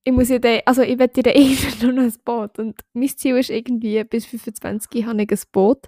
ich 0.04 0.12
muss 0.12 0.28
ja 0.28 0.40
dann, 0.40 0.60
also 0.66 0.82
ich 0.82 1.00
werde 1.00 1.22
ja 1.26 1.34
irgendwann 1.34 1.96
noch 1.96 2.04
ein 2.04 2.14
Boot 2.26 2.60
und 2.60 2.76
mein 2.92 3.08
Ziel 3.08 3.38
ist 3.38 3.50
irgendwie, 3.50 4.04
bis 4.04 4.26
25 4.26 5.06
habe 5.06 5.22
ich 5.24 5.32
ein 5.32 5.40
Boot. 5.54 5.88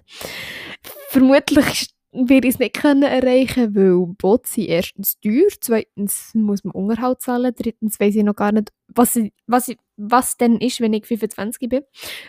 Vermutlich 1.10 1.90
werde 2.10 2.48
ich 2.48 2.54
es 2.54 2.58
nicht 2.58 2.74
können 2.74 3.02
erreichen, 3.02 3.76
weil 3.76 4.14
Boote 4.16 4.48
sind 4.48 4.66
erstens 4.66 5.20
teuer, 5.20 5.48
zweitens 5.60 6.34
muss 6.34 6.64
man 6.64 6.72
Unterhalt 6.72 7.20
zahlen, 7.20 7.52
drittens 7.54 8.00
weiß 8.00 8.16
ich 8.16 8.24
noch 8.24 8.34
gar 8.34 8.52
nicht, 8.52 8.72
was, 8.86 9.14
ich, 9.16 9.30
was, 9.46 9.68
ich, 9.68 9.76
was 9.98 10.38
denn 10.38 10.56
ist, 10.56 10.80
wenn 10.80 10.94
ich 10.94 11.04
25 11.04 11.68
bin. 11.68 11.82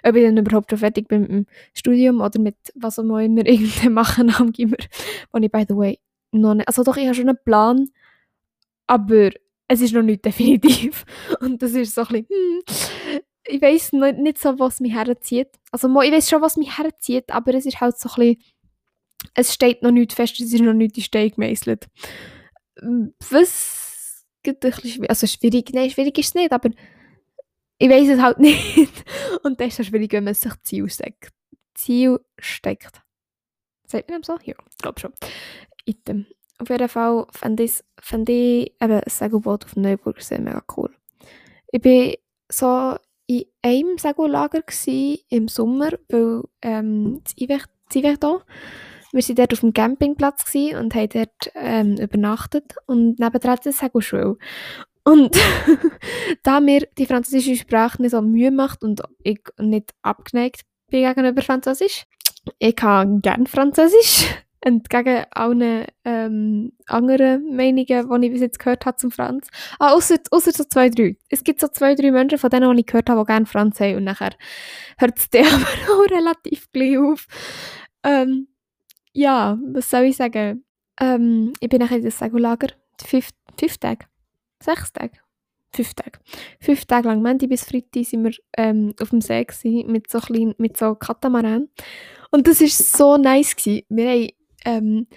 Ob 0.03 0.15
ich 0.17 0.23
dann 0.25 0.35
überhaupt 0.35 0.69
schon 0.69 0.79
fertig 0.79 1.07
bin 1.07 1.21
mit 1.21 1.31
dem 1.31 1.45
Studium 1.73 2.19
oder 2.19 2.41
mit 2.41 2.57
was 2.75 2.99
auch 2.99 3.03
immer 3.03 3.21
irgendwann 3.47 3.93
machen 3.93 4.35
am 4.35 4.51
Gimmer, 4.51 4.75
wo 5.31 5.39
ich, 5.39 5.49
by 5.49 5.63
the 5.65 5.77
way, 5.77 5.97
noch 6.33 6.55
nicht, 6.55 6.67
also 6.67 6.83
doch, 6.83 6.97
ich 6.97 7.05
habe 7.05 7.15
schon 7.15 7.29
einen 7.29 7.39
Plan, 7.45 7.87
aber 8.85 9.29
es 9.69 9.79
ist 9.79 9.93
noch 9.93 10.03
nicht 10.03 10.25
definitiv. 10.25 11.05
Und 11.39 11.61
das 11.61 11.71
ist 11.71 11.95
so 11.95 12.01
ein 12.01 12.07
bisschen, 12.07 12.27
hm, 12.27 13.21
ich 13.45 13.61
weiß 13.61 13.93
nicht, 13.93 14.37
so, 14.37 14.59
was 14.59 14.81
mich 14.81 14.93
herzieht. 14.93 15.49
Also 15.71 15.87
ich 16.01 16.11
weiß 16.11 16.29
schon, 16.29 16.41
was 16.41 16.57
mich 16.57 16.77
herzieht, 16.77 17.31
aber 17.31 17.53
es 17.53 17.65
ist 17.65 17.79
halt 17.79 17.97
so 17.97 18.09
ein 18.09 18.15
bisschen 18.15 18.43
es 19.33 19.53
steht 19.53 19.83
noch 19.83 19.91
nicht 19.91 20.13
fest, 20.13 20.39
es 20.39 20.53
ist 20.53 20.61
noch 20.61 20.73
nicht 20.73 20.97
in 20.97 21.03
Stein 21.03 21.31
gemeißelt. 21.31 21.87
Was 23.29 24.25
geht 24.43 24.63
ein 24.63 24.71
bisschen 24.71 24.91
schwierig, 24.91 25.09
also 25.09 25.27
schwierig, 25.27 25.71
nein, 25.73 25.89
schwierig 25.89 26.17
ist 26.17 26.27
es 26.27 26.35
nicht, 26.35 26.51
aber 26.51 26.69
ich 27.77 27.89
weiß 27.89 28.09
es 28.09 28.21
halt 28.21 28.39
nicht. 28.39 29.05
Und 29.43 29.59
das 29.59 29.67
ist 29.69 29.77
so 29.77 29.83
schwierig, 29.83 30.11
wenn 30.13 30.23
man 30.23 30.33
sich 30.33 30.53
Ziel 30.63 30.89
steckt. 30.89 31.33
Ziel 31.73 32.19
steckt. 32.39 33.01
Sagt 33.87 34.09
man 34.09 34.21
das 34.21 34.27
so? 34.27 34.33
Ja, 34.43 34.55
ich 34.69 34.77
glaube 34.77 34.99
schon. 34.99 35.13
Item. 35.85 36.27
Auf 36.59 36.69
jeden 36.69 36.89
Fall 36.89 37.25
fand 37.31 37.59
ich, 37.59 37.81
fand 38.01 38.29
ich 38.29 38.73
eben 38.81 38.93
ein 38.93 39.03
Segelboot 39.05 39.65
auf 39.65 39.73
dem 39.73 39.83
Neuburger 39.83 40.21
See 40.21 40.37
mega 40.37 40.63
cool. 40.75 40.93
Ich 41.71 41.83
war 41.83 42.13
so 42.51 42.99
in 43.27 43.45
einem 43.61 43.97
Segellager 43.97 44.63
im 45.29 45.47
Sommer, 45.47 45.91
weil 46.09 46.43
ähm, 46.61 47.21
das 47.23 47.35
Iverdon 47.37 48.41
wir 49.11 49.23
waren 49.23 49.35
dort 49.35 49.53
auf 49.53 49.59
dem 49.61 49.73
Campingplatz 49.73 50.53
und 50.53 50.93
haben 50.93 51.09
dort 51.09 51.51
ähm, 51.55 51.97
übernachtet 51.97 52.75
und 52.85 53.19
nebendran 53.19 53.57
eine 53.63 53.73
Segelschule. 53.73 54.37
Und 55.03 55.35
da 56.43 56.59
mir 56.59 56.87
die 56.97 57.07
französische 57.07 57.55
Sprache 57.55 58.01
nicht 58.01 58.11
so 58.11 58.21
Mühe 58.21 58.51
macht 58.51 58.83
und 58.83 59.01
ich 59.23 59.41
nicht 59.57 59.93
abgeneigt 60.03 60.61
bin 60.91 61.05
gegenüber 61.05 61.41
Französisch, 61.41 62.05
ich 62.59 62.75
kann 62.75 63.21
gerne 63.21 63.47
Französisch, 63.47 64.27
entgegen 64.61 65.25
allen 65.31 65.85
ähm, 66.05 66.73
anderen 66.87 67.55
Meinungen, 67.55 67.85
die 68.21 68.27
ich 68.27 68.31
bis 68.33 68.41
jetzt 68.41 68.59
gehört 68.59 68.85
habe 68.85 68.97
zum 68.97 69.11
Franz. 69.11 69.47
Ah, 69.79 69.93
außer, 69.93 70.17
so 70.31 70.63
zwei, 70.63 70.89
drei. 70.89 71.17
Es 71.29 71.43
gibt 71.43 71.61
so 71.61 71.67
zwei, 71.67 71.95
drei 71.95 72.11
Menschen 72.11 72.37
von 72.37 72.49
denen, 72.49 72.73
die 72.75 72.81
ich 72.81 72.85
gehört 72.87 73.09
habe, 73.09 73.21
die 73.21 73.27
gerne 73.27 73.45
Franz 73.45 73.79
haben 73.79 73.95
und 73.97 74.03
nachher 74.03 74.31
hört 74.97 75.17
es 75.17 75.29
dann 75.29 75.45
aber 75.53 75.93
auch 75.93 76.09
relativ 76.11 76.71
gleich 76.71 76.97
auf. 76.97 77.27
Ähm, 78.03 78.47
ja, 79.13 79.57
was 79.73 79.89
soll 79.89 80.03
ich 80.03 80.17
sagen? 80.17 80.63
Ähm, 80.99 81.53
ich 81.59 81.69
bin 81.69 81.79
nachher 81.79 81.97
in 81.97 82.03
das 82.03 82.19
Segulager. 82.19 82.67
Fünf, 83.01 83.29
fünf 83.57 83.77
Tage? 83.77 84.05
Sechs 84.61 84.91
Tage? 84.91 85.17
Fünf 85.73 85.93
Tage. 85.93 86.19
Fünf 86.59 86.85
Tage 86.85 87.07
lang, 87.07 87.21
Montag 87.21 87.49
bis 87.49 87.63
Freitag, 87.63 88.05
sind 88.05 88.23
wir 88.23 88.33
ähm, 88.57 88.93
auf 88.99 89.11
dem 89.11 89.21
See 89.21 89.43
gewesen, 89.43 89.91
mit 89.91 90.09
so 90.09 90.19
kleinen, 90.19 90.55
mit 90.57 90.77
so 90.77 90.95
Katamaran. 90.95 91.69
Und 92.31 92.47
das 92.47 92.61
war 92.61 92.67
so 92.67 93.17
nice. 93.17 93.55
Gewesen. 93.55 93.85
Wir 93.89 94.09
haben 94.09 94.29
ähm, 94.65 95.07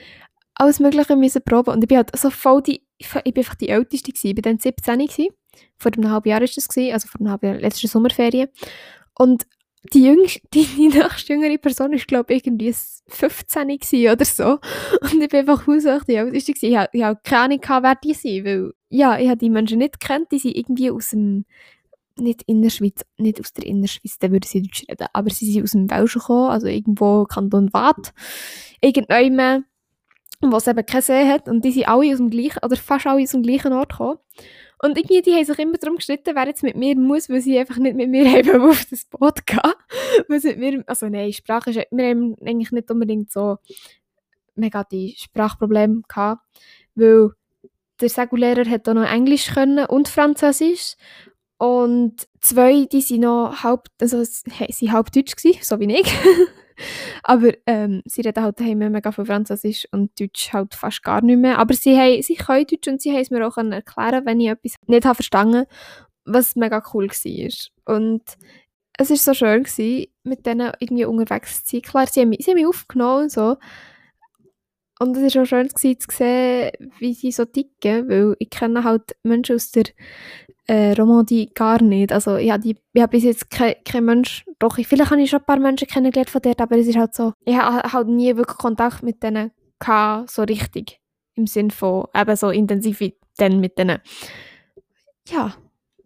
alles 0.54 0.80
Mögliche 0.80 1.16
müssen 1.16 1.42
proben. 1.42 1.74
Und 1.74 1.82
ich 1.82 1.88
bin 1.88 1.96
halt 1.98 2.16
so 2.16 2.30
voll 2.30 2.62
die, 2.62 2.86
ich 2.98 3.08
bin 3.10 3.22
einfach 3.36 3.54
die 3.54 3.68
Älteste 3.68 4.12
gewesen. 4.12 4.28
Ich 4.28 4.36
war 4.36 4.42
dann 4.42 4.58
17 4.58 4.98
gewesen. 4.98 5.28
Vor 5.78 5.92
einem 5.92 6.10
halben 6.10 6.28
Jahr 6.28 6.40
war 6.40 6.46
das, 6.46 6.68
gewesen, 6.68 6.92
also 6.92 7.08
vor 7.08 7.20
einem 7.20 7.30
halben 7.30 7.46
Jahr, 7.46 7.56
letzte 7.56 7.88
Sommerferien. 7.88 8.48
Und 9.18 9.46
die, 9.92 10.04
jüngste, 10.04 10.40
die, 10.54 10.64
die 10.64 10.88
nächstjüngere 10.88 11.58
Person 11.58 11.92
ist, 11.92 12.06
glaube 12.06 12.34
ich, 12.34 12.46
irgendwie 12.46 12.74
15 13.08 14.10
oder 14.10 14.24
so. 14.24 14.58
Und 15.00 15.22
ich 15.22 15.28
bin 15.28 15.40
einfach 15.40 15.66
haushoch 15.66 16.04
die 16.04 16.14
älteste 16.14 16.52
Ich 16.66 16.76
habe, 16.76 16.88
ich 16.92 17.02
keine 17.24 17.56
Ahnung, 17.56 17.60
wer 17.82 17.94
die 17.96 18.14
sind, 18.14 18.44
weil, 18.44 18.72
ja, 18.88 19.18
ich 19.18 19.28
habe 19.28 19.38
die 19.38 19.50
Menschen 19.50 19.78
nicht 19.78 20.00
gekannt, 20.00 20.28
die 20.32 20.38
sind 20.38 20.56
irgendwie 20.56 20.90
aus 20.90 21.10
dem, 21.10 21.44
nicht 22.18 22.42
in 22.46 22.62
der 22.62 22.70
Schweiz, 22.70 23.04
nicht 23.16 23.40
aus 23.40 23.52
der 23.52 23.66
Innerschweiz, 23.66 24.18
dann 24.18 24.32
würde 24.32 24.46
sie 24.46 24.62
Deutsch 24.62 24.84
reden, 24.88 25.06
aber 25.12 25.30
sie 25.30 25.50
sind 25.50 25.62
aus 25.62 25.72
dem 25.72 25.90
Welschen 25.90 26.20
gekommen, 26.20 26.50
also 26.50 26.66
irgendwo 26.66 27.24
Kanton 27.24 27.72
Waadt, 27.72 28.12
irgendjemand, 28.80 29.64
wo 30.40 30.56
es 30.56 30.66
eben 30.66 30.84
keinen 30.84 31.02
See 31.02 31.28
hat, 31.28 31.48
und 31.48 31.64
die 31.64 31.72
sind 31.72 31.88
alle 31.88 32.10
aus 32.12 32.18
dem 32.18 32.30
gleichen, 32.30 32.58
oder 32.62 32.76
fast 32.76 33.06
alle 33.06 33.22
aus 33.22 33.30
dem 33.30 33.42
gleichen 33.42 33.72
Ort 33.72 33.90
gekommen. 33.90 34.18
Und 34.84 34.98
irgendwie, 34.98 35.22
die 35.22 35.32
haben 35.32 35.44
sich 35.44 35.58
immer 35.60 35.78
darum 35.78 35.96
gestritten, 35.96 36.34
wer 36.34 36.46
jetzt 36.46 36.64
mit 36.64 36.74
mir 36.74 36.96
muss, 36.96 37.30
weil 37.30 37.40
sie 37.40 37.56
einfach 37.56 37.76
nicht 37.76 37.94
mit 37.96 38.10
mir 38.10 38.24
haben 38.32 38.62
auf 38.62 38.84
das 38.90 39.04
Boot 39.04 39.46
gehen. 39.46 40.84
also 40.86 41.08
nein, 41.08 41.32
Sprache 41.32 41.70
ist, 41.70 41.86
wir 41.90 42.08
haben 42.08 42.36
eigentlich 42.44 42.72
nicht 42.72 42.90
unbedingt 42.90 43.30
so 43.30 43.58
mega 44.56 44.82
die 44.84 45.14
Sprachprobleme 45.16 46.02
gehabt, 46.08 46.42
weil 46.96 47.30
der 48.00 48.08
Segellehrer 48.08 48.68
hat 48.68 48.88
auch 48.88 48.94
noch 48.94 49.10
Englisch 49.10 49.46
können 49.54 49.86
und 49.86 50.08
Französisch 50.08 50.96
und 51.62 52.26
zwei, 52.40 52.86
die 52.86 53.02
sind 53.02 53.20
noch 53.20 53.62
halb, 53.62 53.86
also 54.00 54.24
sie 54.24 54.90
halb 54.90 55.12
Deutsch 55.12 55.36
gewesen, 55.36 55.60
so 55.62 55.78
wie 55.78 55.94
ich. 55.94 56.12
Aber 57.22 57.52
ähm, 57.68 58.02
sie 58.04 58.22
reden 58.22 58.42
halt 58.42 58.58
daheim 58.58 58.78
mega 58.78 59.12
viel 59.12 59.26
Französisch 59.26 59.86
und 59.92 60.18
Deutsch 60.18 60.52
halt 60.52 60.74
fast 60.74 61.04
gar 61.04 61.22
nicht 61.22 61.38
mehr. 61.38 61.60
Aber 61.60 61.72
sie, 61.74 61.96
haben, 61.96 62.20
sie 62.20 62.34
können 62.34 62.66
Deutsch 62.66 62.88
und 62.88 63.00
sie 63.00 63.12
haben 63.12 63.20
es 63.20 63.30
mir 63.30 63.46
auch 63.46 63.56
erklären 63.58 64.26
wenn 64.26 64.40
ich 64.40 64.48
etwas 64.48 64.74
nicht 64.88 65.04
habe 65.04 65.14
verstanden 65.14 65.66
was 66.24 66.56
mega 66.56 66.82
cool 66.92 67.06
war. 67.08 67.94
Und 67.94 68.22
es 68.98 69.10
war 69.10 69.16
so 69.16 69.34
schön, 69.34 69.62
gewesen, 69.62 70.06
mit 70.24 70.44
denen 70.44 70.72
irgendwie 70.80 71.04
unterwegs 71.04 71.62
zu 71.62 71.76
sein. 71.76 71.82
Klar, 71.82 72.06
sie 72.08 72.22
haben, 72.22 72.30
mich, 72.30 72.44
sie 72.44 72.50
haben 72.50 72.58
mich 72.58 72.66
aufgenommen 72.66 73.22
und 73.22 73.30
so. 73.30 73.56
Und 74.98 75.16
es 75.16 75.34
war 75.36 75.42
auch 75.42 75.46
schön 75.46 75.68
gewesen, 75.68 76.00
zu 76.00 76.08
sehen, 76.10 76.72
wie 76.98 77.14
sie 77.14 77.30
so 77.30 77.44
ticken, 77.44 78.08
weil 78.08 78.34
ich 78.40 78.50
kenne 78.50 78.82
halt 78.82 79.16
Menschen 79.22 79.54
aus 79.54 79.70
der 79.70 79.84
äh, 80.66 80.92
Romandie 80.92 81.50
gar 81.54 81.82
nicht. 81.82 82.12
Also 82.12 82.36
ich 82.36 82.50
habe, 82.50 82.74
hab 82.96 83.10
bis 83.10 83.24
jetzt 83.24 83.50
kein, 83.50 83.74
kein 83.84 84.04
Mensch, 84.04 84.44
doch, 84.58 84.76
vielleicht 84.76 85.10
habe 85.10 85.20
ich 85.20 85.30
schon 85.30 85.40
ein 85.40 85.46
paar 85.46 85.58
Menschen 85.58 85.88
kennengelernt 85.88 86.30
von 86.30 86.42
dort, 86.42 86.60
aber 86.60 86.76
es 86.78 86.86
ist 86.86 86.96
halt 86.96 87.14
so, 87.14 87.32
ich 87.44 87.56
habe 87.56 87.92
halt 87.92 88.08
nie 88.08 88.36
wirklich 88.36 88.58
Kontakt 88.58 89.02
mit 89.02 89.22
denen 89.22 89.50
gehabt, 89.78 90.30
so 90.30 90.42
richtig. 90.42 91.00
Im 91.34 91.46
Sinn 91.46 91.70
von 91.70 92.06
eben 92.14 92.36
so 92.36 92.50
intensiv 92.50 93.00
wie 93.00 93.16
dann 93.38 93.60
mit 93.60 93.78
denen. 93.78 94.00
Ja, 95.28 95.54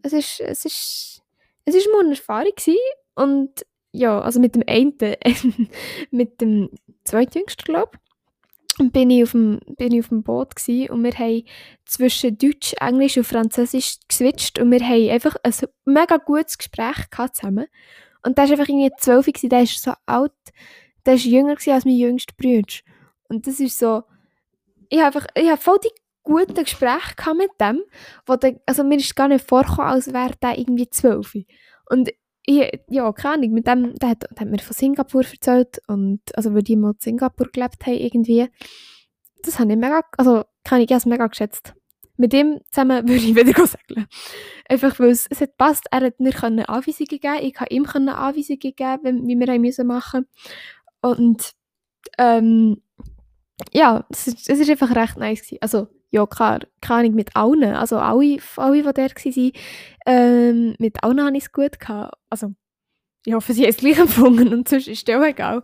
es 0.03 0.13
ist, 0.13 0.41
es 0.41 0.65
ist, 0.65 1.23
es 1.65 1.75
ist 1.75 1.89
mal 1.93 2.01
eine 2.01 2.11
Erfahrung 2.11 2.53
gewesen. 2.57 2.79
und 3.15 3.67
ja, 3.93 4.21
also 4.21 4.41
mit 4.41 4.55
dem 4.55 4.63
einen, 4.67 4.97
mit 6.11 6.41
dem 6.41 6.71
zweitjüngsten, 7.05 7.65
glaube 7.65 7.93
ich, 7.95 8.06
bin 8.79 9.11
ich 9.11 9.23
auf 9.23 9.33
dem, 9.33 9.61
bin 9.77 9.93
ich 9.93 10.01
auf 10.01 10.09
dem 10.09 10.23
Boot 10.23 10.55
gewesen, 10.55 10.91
und 10.91 11.03
wir 11.03 11.13
haben 11.13 11.45
zwischen 11.85 12.37
Deutsch, 12.37 12.75
Englisch 12.81 13.17
und 13.17 13.25
Französisch 13.25 13.97
geswitcht 14.09 14.59
und 14.59 14.71
wir 14.71 14.81
haben 14.81 15.11
einfach 15.11 15.37
ein 15.43 15.53
mega 15.85 16.19
gutes 16.19 16.59
Gespräch 16.59 17.07
zusammen. 17.33 17.67
Und 18.23 18.37
der 18.37 18.45
war 18.45 18.53
einfach 18.53 18.69
irgendwie 18.69 18.91
zwölf, 18.99 19.27
der 19.27 19.63
ist 19.63 19.83
so 19.83 19.93
alt, 20.05 20.33
der 21.07 21.15
ist 21.15 21.25
jünger 21.25 21.57
als 21.69 21.85
mein 21.85 21.97
jüngster 21.97 22.35
Bruder. 22.37 22.75
Und 23.29 23.47
das 23.47 23.61
ist 23.61 23.79
so, 23.79 24.03
ich 24.89 24.99
habe 24.99 25.17
einfach, 25.17 25.27
ich 25.35 25.49
habe 25.49 25.61
voll 25.61 25.79
die 25.83 25.91
guten 26.23 26.65
Gespräche 26.65 27.35
mit 27.37 27.51
dem, 27.61 27.83
wo 28.27 28.37
der, 28.37 28.61
also 28.67 28.83
mir 28.85 28.97
ist 28.99 29.17
gar 29.17 29.29
nicht 29.29 29.49
vorgekommen, 29.49 29.91
als 29.91 30.13
wäre 30.13 30.35
der 30.43 30.59
irgendwie 30.59 30.91
zwölf. 30.91 31.35
Und 31.89 32.11
ich, 32.47 32.81
ja, 32.89 33.13
keine 33.13 33.35
Ahnung, 33.35 33.53
mit 33.53 33.67
dem, 33.67 33.95
der 33.97 34.11
hat, 34.11 34.23
der 34.23 34.41
hat 34.41 34.49
mir 34.49 34.59
von 34.59 34.73
Singapur 34.75 35.25
erzählt 35.25 35.83
und, 35.89 36.21
also, 36.37 36.55
weil 36.55 36.63
die 36.63 36.77
mal 36.77 36.93
in 36.93 37.01
Singapur 37.01 37.49
gelebt 37.53 37.85
haben, 37.85 37.95
irgendwie. 37.95 38.49
Das 39.43 39.59
habe 39.59 39.73
ich 39.73 39.79
mega, 39.79 40.03
also, 40.17 40.45
kann 40.65 40.81
ich 40.81 40.91
es 40.91 41.07
mega 41.07 41.27
geschätzt. 41.27 41.75
Mit 42.17 42.33
ihm 42.33 42.61
zusammen 42.71 43.09
würde 43.09 43.25
ich 43.25 43.35
wieder 43.35 43.67
segeln. 43.67 44.07
Einfach, 44.69 44.99
weil 45.01 45.11
es, 45.11 45.27
es 45.29 45.41
hat 45.41 45.57
passt. 45.57 45.87
Er 45.91 46.03
hat 46.03 46.21
mir 46.21 46.33
Anweisungen 46.69 47.09
gegeben, 47.09 47.39
ich 47.41 47.59
habe 47.59 47.75
ihm 47.75 47.85
Anweisungen 47.85 48.61
gegeben, 48.61 49.27
wie 49.27 49.39
wir 49.39 49.53
haben 49.53 49.61
müssen 49.61 49.87
machen 49.89 50.27
Und, 51.01 51.53
ähm, 52.17 52.81
ja, 53.73 54.07
es, 54.11 54.29
es 54.29 54.49
ist 54.49 54.71
einfach 54.71 54.95
recht 54.95 55.17
nice. 55.17 55.55
Also, 55.61 55.89
ja, 56.11 56.27
klar, 56.27 56.61
keine 56.81 57.01
Ahnung, 57.01 57.15
mit 57.15 57.35
allen, 57.37 57.75
also 57.75 57.99
alle, 57.99 58.39
alle 58.57 58.77
die 58.77 58.83
dort 58.83 59.25
waren, 59.25 59.53
ähm, 60.07 60.75
mit 60.79 61.03
allen 61.03 61.23
hatte 61.23 61.37
ich 61.37 61.45
es 61.45 61.53
gut. 61.53 61.79
Gehabt. 61.79 62.15
Also, 62.31 62.55
ich 63.25 63.35
hoffe, 63.35 63.53
sie 63.53 63.63
haben 63.63 63.71
es 63.71 63.77
gleich 63.77 63.99
empfunden 63.99 64.53
und 64.53 64.69
sonst 64.69 64.89
ist 64.89 65.09
es 65.09 65.15
auch 65.15 65.25
egal. 65.25 65.63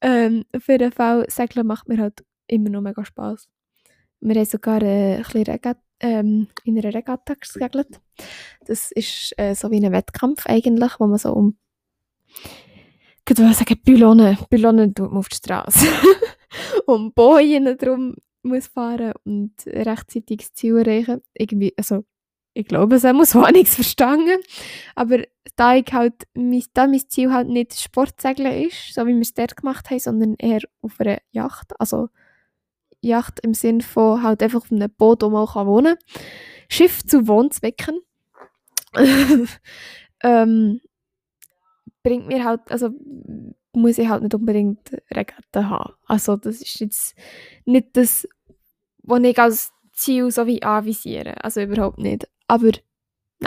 Ähm, 0.00 0.44
auf 0.54 0.68
jeden 0.68 0.92
Fall, 0.92 1.26
Segeln 1.28 1.66
macht 1.66 1.88
mir 1.88 1.98
halt 1.98 2.24
immer 2.46 2.70
noch 2.70 2.82
mega 2.82 3.04
Spass. 3.04 3.48
Wir 4.20 4.34
haben 4.34 4.44
sogar 4.44 4.82
äh, 4.82 5.16
ein 5.16 5.22
Regatta, 5.22 5.80
ähm, 6.00 6.48
in 6.64 6.78
einer 6.78 6.92
Regatta 6.92 7.34
gesegelt. 7.34 8.00
Das 8.66 8.92
ist 8.92 9.34
äh, 9.38 9.54
so 9.54 9.70
wie 9.70 9.84
ein 9.84 9.92
Wettkampf 9.92 10.46
eigentlich, 10.46 10.92
wo 10.98 11.06
man 11.06 11.18
so 11.18 11.32
um 11.32 11.56
ich 13.30 13.36
würde 13.36 13.52
sagen, 13.52 13.82
Pylonen, 13.84 14.38
Pylonen 14.48 14.94
tut 14.94 15.10
man 15.10 15.18
auf 15.18 15.28
die 15.28 15.36
Straße. 15.36 15.86
um 16.86 17.12
Bojen 17.12 17.76
drum 17.76 18.14
muss 18.42 18.68
fahren 18.68 19.12
und 19.24 19.52
rechtzeitig 19.66 20.38
das 20.38 20.52
Ziel 20.54 20.76
erreichen. 20.76 21.22
Irgendwie, 21.34 21.74
also, 21.76 22.04
ich 22.54 22.66
glaube, 22.66 22.96
es 22.96 23.04
muss 23.04 23.36
auch 23.36 23.50
nichts 23.50 23.74
verstanden. 23.74 24.40
Aber 24.94 25.18
da 25.56 25.76
ich 25.76 25.92
halt, 25.92 26.26
mein, 26.34 26.64
da 26.74 26.86
mein 26.86 27.08
Ziel 27.08 27.32
halt 27.32 27.48
nicht 27.48 27.80
Sportsegeln 27.80 28.66
ist, 28.66 28.94
so 28.94 29.06
wie 29.06 29.14
wir 29.14 29.20
es 29.20 29.34
dort 29.34 29.56
gemacht 29.56 29.90
haben, 29.90 29.98
sondern 29.98 30.34
eher 30.38 30.60
auf 30.82 30.98
einer 31.00 31.18
Yacht. 31.32 31.78
Also, 31.80 32.08
Yacht 33.00 33.40
im 33.40 33.54
Sinn 33.54 33.80
von 33.80 34.22
halt 34.22 34.42
einfach 34.42 34.62
auf 34.62 34.72
einem 34.72 34.90
Boot, 34.90 35.22
wo 35.22 35.30
man 35.30 35.42
auch 35.42 35.54
wohnen 35.66 35.96
kann. 35.96 36.04
Schiff 36.68 37.04
zu 37.04 37.26
Wohnzwecken. 37.28 38.00
ähm, 40.22 40.80
bringt 42.02 42.26
mir 42.26 42.44
halt, 42.44 42.70
also 42.70 42.90
muss 43.78 43.98
ich 43.98 44.08
halt 44.08 44.22
nicht 44.22 44.34
unbedingt 44.34 44.90
Regatta 45.10 45.68
haben. 45.68 45.94
Also 46.06 46.36
das 46.36 46.60
ist 46.60 46.80
jetzt 46.80 47.14
nicht 47.64 47.88
das, 47.94 48.28
was 49.02 49.22
ich 49.22 49.38
als 49.38 49.72
Ziel 49.92 50.30
so 50.30 50.46
wie 50.46 50.62
anvisiere. 50.62 51.42
Also 51.42 51.60
überhaupt 51.60 51.98
nicht. 51.98 52.28
Aber 52.46 52.70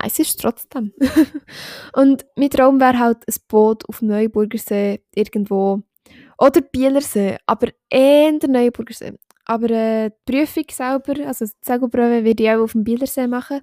ist 0.05 0.19
es 0.19 0.35
trotzdem. 0.35 0.93
und 1.93 2.25
mein 2.35 2.49
Traum 2.49 2.79
wäre 2.79 2.99
halt 2.99 3.27
ein 3.27 3.35
Boot 3.47 3.87
auf 3.87 4.01
Neuburgersee 4.01 5.03
irgendwo. 5.13 5.81
Oder 6.37 6.61
Bielersee, 6.61 7.37
aber 7.45 7.67
eher 7.89 8.31
der 8.39 8.49
Neuburgersee. 8.49 9.13
Aber 9.51 9.69
äh, 9.69 10.11
die 10.29 10.31
Prüfung 10.31 10.63
selber, 10.71 11.27
also 11.27 11.43
die 11.43 11.51
Segelprüfe, 11.59 12.23
werde 12.23 12.41
ich 12.41 12.49
auch 12.49 12.63
auf 12.63 12.71
dem 12.71 12.85
Bielersee 12.85 13.27
machen, 13.27 13.59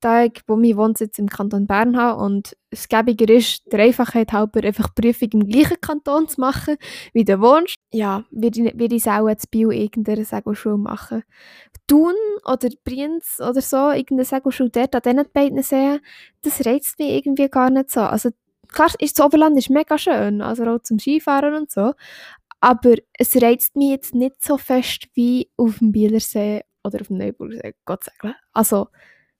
da 0.00 0.24
ich 0.24 0.42
wo 0.48 0.56
meinen 0.56 0.76
Wohnsitz 0.76 1.16
im 1.20 1.28
Kanton 1.28 1.64
Bern 1.64 1.96
habe 1.96 2.20
und 2.20 2.56
es 2.70 2.88
gäbiger 2.88 3.32
ist, 3.32 3.62
der 3.70 3.84
Einfachheit 3.84 4.32
halber 4.32 4.64
einfach 4.64 4.88
die 4.88 5.00
Prüfung 5.00 5.28
im 5.34 5.48
gleichen 5.48 5.80
Kanton 5.80 6.26
zu 6.26 6.40
machen, 6.40 6.74
wie 7.12 7.24
du 7.24 7.40
wohnst. 7.40 7.76
Ja, 7.92 8.24
werde 8.32 8.60
ich, 8.60 8.78
werde 8.80 9.22
auch 9.22 9.28
jetzt 9.28 9.52
Bio 9.52 9.70
irgendeiner 9.70 10.24
Segelschule 10.24 10.76
machen. 10.76 11.22
Thun 11.86 12.14
oder 12.44 12.70
Brienz 12.82 13.38
oder 13.38 13.60
so, 13.60 13.90
irgendeine 13.90 14.24
Segelschule 14.24 14.70
dort 14.70 14.96
an 14.96 15.02
diesen 15.02 15.32
beiden 15.32 15.62
Seen, 15.62 16.00
das 16.42 16.66
reizt 16.66 16.98
mich 16.98 17.10
irgendwie 17.10 17.48
gar 17.48 17.70
nicht 17.70 17.92
so. 17.92 18.00
Also 18.00 18.30
klar, 18.72 18.90
ist 18.98 19.18
das 19.18 19.24
Oberland 19.24 19.56
ist 19.56 19.70
mega 19.70 19.98
schön, 19.98 20.42
also 20.42 20.64
auch 20.64 20.82
zum 20.82 20.98
Skifahren 20.98 21.54
und 21.54 21.70
so, 21.70 21.92
aber 22.60 22.94
es 23.12 23.40
reizt 23.40 23.76
mich 23.76 23.90
jetzt 23.90 24.14
nicht 24.14 24.42
so 24.42 24.58
fest 24.58 25.08
wie 25.14 25.50
auf 25.56 25.78
dem 25.78 25.92
Bielersee 25.92 26.62
oder 26.84 27.00
auf 27.00 27.08
dem 27.08 27.18
Neuburgsee 27.18 27.74
Gott 27.84 28.04
segeln. 28.04 28.34
Also, 28.52 28.88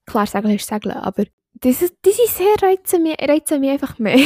klar, 0.07 0.27
segeln 0.27 0.55
ist 0.55 0.69
segeln, 0.69 0.97
aber 0.97 1.25
diese, 1.65 1.89
diese 2.05 2.27
See 2.27 2.45
reizen 2.63 3.03
mich, 3.03 3.17
reizen 3.21 3.61
mich 3.61 3.71
einfach 3.71 3.99
mehr. 3.99 4.19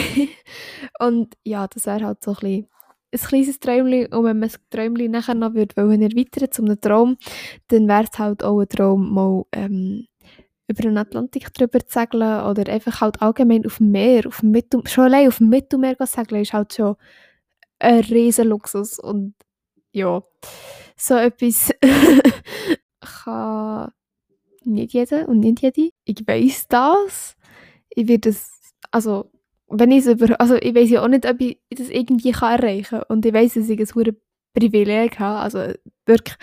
und 1.01 1.35
ja, 1.45 1.67
das 1.67 1.87
wäre 1.87 2.07
halt 2.07 2.23
so 2.23 2.33
ein, 2.33 2.37
bisschen 2.37 2.69
ein 3.13 3.19
kleines 3.19 3.61
Träumchen. 3.61 4.07
Und 4.07 4.25
wenn 4.25 4.39
man 4.39 4.49
das 4.49 4.61
Träumchen 4.71 5.11
nachher 5.11 5.35
noch 5.35 5.55
würde 5.55 5.77
wollen 5.77 6.03
erweitern 6.03 6.51
zu 6.51 6.63
einem 6.63 6.81
Traum, 6.81 7.17
dann 7.69 7.89
wäre 7.89 8.05
es 8.11 8.19
halt 8.19 8.43
auch 8.45 8.61
ein 8.61 8.69
Traum, 8.69 9.15
mal 9.15 9.45
ähm, 9.53 10.07
über 10.69 10.83
den 10.83 10.99
Atlantik 10.99 11.53
drüber 11.55 11.81
zu 11.81 12.01
segeln 12.01 12.45
oder 12.45 12.71
einfach 12.71 13.01
halt 13.01 13.21
allgemein 13.23 13.67
auf 13.67 13.79
dem 13.79 13.91
Meer, 13.91 14.27
auf 14.27 14.41
dem 14.41 14.51
Mittel, 14.51 14.87
schon 14.87 15.05
allein 15.05 15.29
auf 15.29 15.39
dem 15.39 15.49
Mittelmeer 15.49 15.97
zu 15.99 16.07
segeln, 16.07 16.43
ist 16.43 16.53
halt 16.53 16.75
schon 16.75 16.97
ein 17.83 18.01
riesen 18.01 18.49
Luxus 18.49 18.99
und 18.99 19.35
ja, 19.93 20.23
so 20.97 21.15
etwas 21.15 21.71
kann 23.01 23.93
nicht 24.65 24.93
jeder 24.93 25.29
und 25.29 25.41
nicht 25.41 25.61
jede. 25.63 25.91
Ich 26.05 26.27
weiß 26.27 26.69
das. 26.69 27.37
Ich 27.91 28.09
werde 28.09 28.31
es, 28.31 28.75
also 28.91 29.31
wenn 29.69 29.91
ich 29.91 30.07
es 30.07 30.07
über, 30.07 30.41
also 30.41 30.55
ich 30.57 30.75
weiß 30.75 30.91
ja 30.91 31.03
auch 31.03 31.09
nicht, 31.09 31.27
ob 31.27 31.41
ich 31.41 31.59
das 31.71 31.89
irgendwie 31.89 32.33
kann 32.33 32.61
erreichen 32.61 32.99
kann 32.99 33.05
und 33.09 33.27
ich 33.27 33.33
weiß, 33.33 33.55
dass 33.55 33.69
ich 33.69 33.81
ein 33.81 33.95
hohes 33.95 34.15
Privileg 34.55 35.19
habe, 35.19 35.41
also 35.41 35.73
wirklich, 36.07 36.37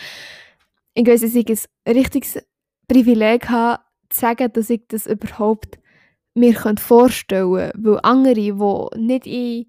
ich 0.96 1.08
weiß, 1.08 1.22
dass 1.22 1.36
ich 1.36 1.48
ein 1.86 1.96
richtiges 1.96 2.40
Privileg 2.88 3.50
habe, 3.50 3.84
zu 4.10 4.20
sagen, 4.20 4.52
dass 4.52 4.70
ich 4.70 4.82
das 4.88 5.06
überhaupt 5.06 5.80
mir 6.34 6.56
vorstellen 6.78 7.54
könnte, 7.54 7.74
weil 7.78 8.00
andere, 8.02 8.34
die 8.34 9.00
nicht 9.00 9.28
in 9.28 9.66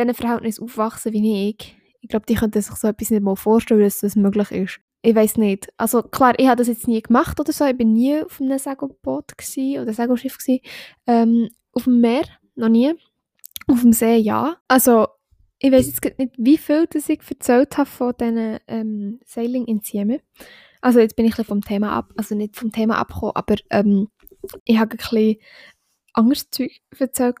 diesen 0.00 0.14
Verhältnissen 0.14 0.64
aufwachsen 0.64 1.12
wie 1.12 1.50
ich, 1.50 1.76
ich 2.00 2.08
glaube, 2.08 2.26
die 2.26 2.34
könnten 2.34 2.60
sich 2.60 2.74
so 2.74 2.88
etwas 2.88 3.10
nicht 3.10 3.22
mal 3.22 3.36
vorstellen, 3.36 3.82
dass 3.82 4.00
das 4.00 4.16
möglich 4.16 4.50
ist. 4.50 4.80
Ich 5.02 5.14
weiß 5.14 5.36
nicht. 5.36 5.72
Also 5.76 6.02
klar, 6.02 6.34
ich 6.38 6.46
habe 6.46 6.56
das 6.56 6.68
jetzt 6.68 6.88
nie 6.88 7.00
gemacht 7.00 7.38
oder 7.40 7.52
so. 7.52 7.64
Ich 7.64 7.76
bin 7.76 7.92
nie 7.92 8.22
auf 8.22 8.40
einem 8.40 8.58
Segelboot 8.58 9.32
oder 9.32 9.92
Segelschiff 9.92 10.38
gewesen. 10.38 10.60
Ähm, 11.06 11.48
auf 11.72 11.84
dem 11.84 12.00
Meer 12.00 12.24
noch 12.54 12.68
nie. 12.68 12.94
Auf 13.66 13.80
dem 13.80 13.92
See 13.92 14.16
ja. 14.16 14.56
Also 14.68 15.06
ich 15.58 15.72
weiß 15.72 15.86
jetzt 15.86 16.18
nicht, 16.18 16.34
wie 16.36 16.58
viel 16.58 16.86
das 16.86 17.08
ich 17.08 17.20
erzählt 17.28 17.76
habe 17.76 17.88
von 17.88 18.14
diesen 18.18 18.58
ähm, 18.66 19.20
Sailing 19.24 19.66
in 19.66 19.80
Sieme. 19.80 20.20
Also 20.80 21.00
jetzt 21.00 21.16
bin 21.16 21.26
ich 21.26 21.38
ein 21.38 21.44
vom 21.44 21.60
Thema 21.60 21.92
ab, 21.92 22.12
also 22.16 22.34
nicht 22.34 22.56
vom 22.56 22.72
Thema 22.72 22.98
abgekommen, 22.98 23.36
aber 23.36 23.56
ähm, 23.68 24.08
ich 24.64 24.78
habe 24.78 24.92
ein 24.92 24.96
bisschen 24.96 25.36
anderes 26.14 26.50
Zeug 26.50 26.72
erzählt 26.98 27.36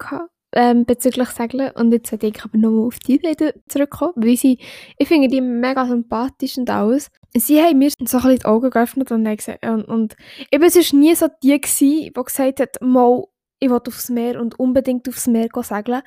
ähm, 0.52 0.84
bezüglich 0.84 1.28
Segeln 1.28 1.70
und 1.72 1.92
jetzt 1.92 2.10
sollte 2.10 2.26
ich 2.26 2.44
aber 2.44 2.58
nochmal 2.58 2.86
auf 2.86 2.98
die 2.98 3.16
Idee 3.16 3.54
zurückkommen, 3.68 4.14
weil 4.16 4.36
sie, 4.36 4.58
ich 4.98 5.08
finde 5.08 5.28
die 5.28 5.40
mega 5.40 5.86
sympathisch 5.86 6.58
und 6.58 6.70
alles. 6.70 7.10
Sie 7.36 7.62
haben 7.62 7.78
mir 7.78 7.90
so 7.90 7.96
ein 8.00 8.04
bisschen 8.04 8.36
die 8.36 8.44
Augen 8.44 8.70
geöffnet 8.70 9.12
und, 9.12 9.24
gesagt, 9.24 9.64
und, 9.64 9.84
und 9.84 10.16
eben, 10.50 10.64
es 10.64 10.74
war 10.76 10.98
nie 10.98 11.14
so 11.14 11.28
die, 11.42 11.60
gewesen, 11.60 12.12
die 12.12 12.12
gesagt 12.12 12.60
hat, 12.60 12.80
mal, 12.80 13.24
ich 13.60 13.70
will 13.70 13.80
aufs 13.86 14.08
Meer 14.08 14.40
und 14.40 14.58
unbedingt 14.58 15.08
aufs 15.08 15.26
Meer 15.26 15.48
segeln. 15.62 16.02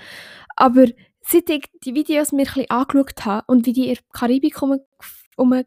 Aber 0.56 0.86
seit 1.22 1.50
ich 1.50 1.66
die 1.84 1.96
Videos 1.96 2.32
mir 2.32 2.42
ein 2.42 2.46
bisschen 2.46 2.70
angeschaut 2.70 3.26
habe 3.26 3.44
und 3.48 3.66
wie 3.66 3.74
die 3.74 3.88
in 3.90 3.96
der 3.96 4.04
Karibik 4.12 4.56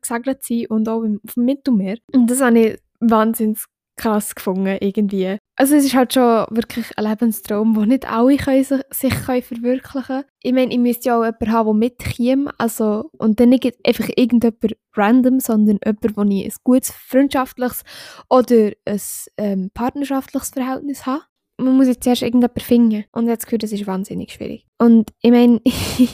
gesegelt 0.02 0.42
sind 0.42 0.70
und 0.70 0.88
auch 0.88 1.02
auf 1.02 1.34
dem 1.34 1.44
Mittelmeer, 1.44 1.96
und 2.12 2.30
das 2.30 2.42
habe 2.42 2.58
ich 2.58 2.78
wahnsinnig 3.00 3.64
krass 3.96 4.34
gefunden, 4.34 4.76
irgendwie. 4.80 5.38
Also 5.58 5.74
es 5.74 5.86
ist 5.86 5.94
halt 5.94 6.12
schon 6.12 6.44
wirklich 6.50 6.86
ein 6.98 7.04
Lebenstraum, 7.04 7.74
den 7.74 7.88
nicht 7.88 8.10
alle 8.10 8.36
können 8.36 8.62
sich, 8.62 9.24
können 9.24 9.42
verwirklichen 9.42 10.02
können. 10.02 10.24
Ich 10.42 10.52
meine, 10.52 10.70
ich 10.70 10.78
müsste 10.78 11.08
ja 11.08 11.18
auch 11.18 11.24
jemanden 11.24 11.50
haben, 11.50 11.80
der 11.80 11.90
mitkommt, 11.90 12.54
also, 12.58 13.10
und 13.16 13.40
dann 13.40 13.48
nicht 13.48 13.64
einfach 13.86 14.08
irgendjemand 14.16 14.76
random, 14.94 15.40
sondern 15.40 15.78
jemand, 15.82 16.16
wo 16.16 16.22
ich 16.24 16.44
ein 16.44 16.52
gutes 16.62 16.90
freundschaftliches 16.90 17.84
oder 18.28 18.72
ein 18.84 19.00
ähm, 19.38 19.70
partnerschaftliches 19.72 20.50
Verhältnis 20.50 21.06
habe. 21.06 21.22
Man 21.58 21.78
muss 21.78 21.86
jetzt 21.86 22.04
zuerst 22.04 22.20
irgendjemanden 22.20 22.62
finden. 22.62 23.04
Und 23.12 23.28
jetzt 23.28 23.46
gehört, 23.46 23.62
das 23.62 23.72
ist 23.72 23.86
wahnsinnig 23.86 24.32
schwierig. 24.32 24.66
Und 24.76 25.10
ich 25.22 25.30
meine, 25.30 25.62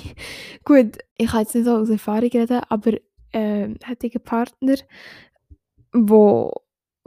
gut, 0.64 0.98
ich 1.16 1.28
kann 1.28 1.40
jetzt 1.40 1.56
nicht 1.56 1.64
so 1.64 1.78
aus 1.78 1.90
Erfahrung 1.90 2.30
reden, 2.30 2.60
aber 2.68 2.92
äh, 3.32 3.74
hatte 3.84 4.06
ich 4.06 4.14
einen 4.14 4.24
Partner, 4.24 4.76
der 5.94 6.50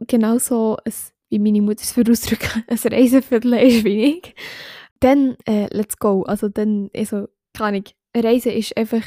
genauso 0.07 0.77
ein, 0.83 0.93
wie 1.35 1.39
meine 1.39 1.61
Mutter 1.61 1.83
es 1.83 1.91
für 1.91 2.09
ausdrücken, 2.09 2.63
ein 2.67 2.77
Reiseviertel 2.91 3.53
ist 3.53 3.85
ich, 3.85 4.33
dann 4.99 5.35
äh, 5.45 5.67
let's 5.71 5.97
go. 5.97 6.23
Also 6.23 6.47
dann, 6.47 6.89
also, 6.95 7.27
keine 7.53 7.67
Ahnung, 7.67 7.83
Reisen 8.15 8.53
ist 8.53 8.75
einfach, 8.77 9.03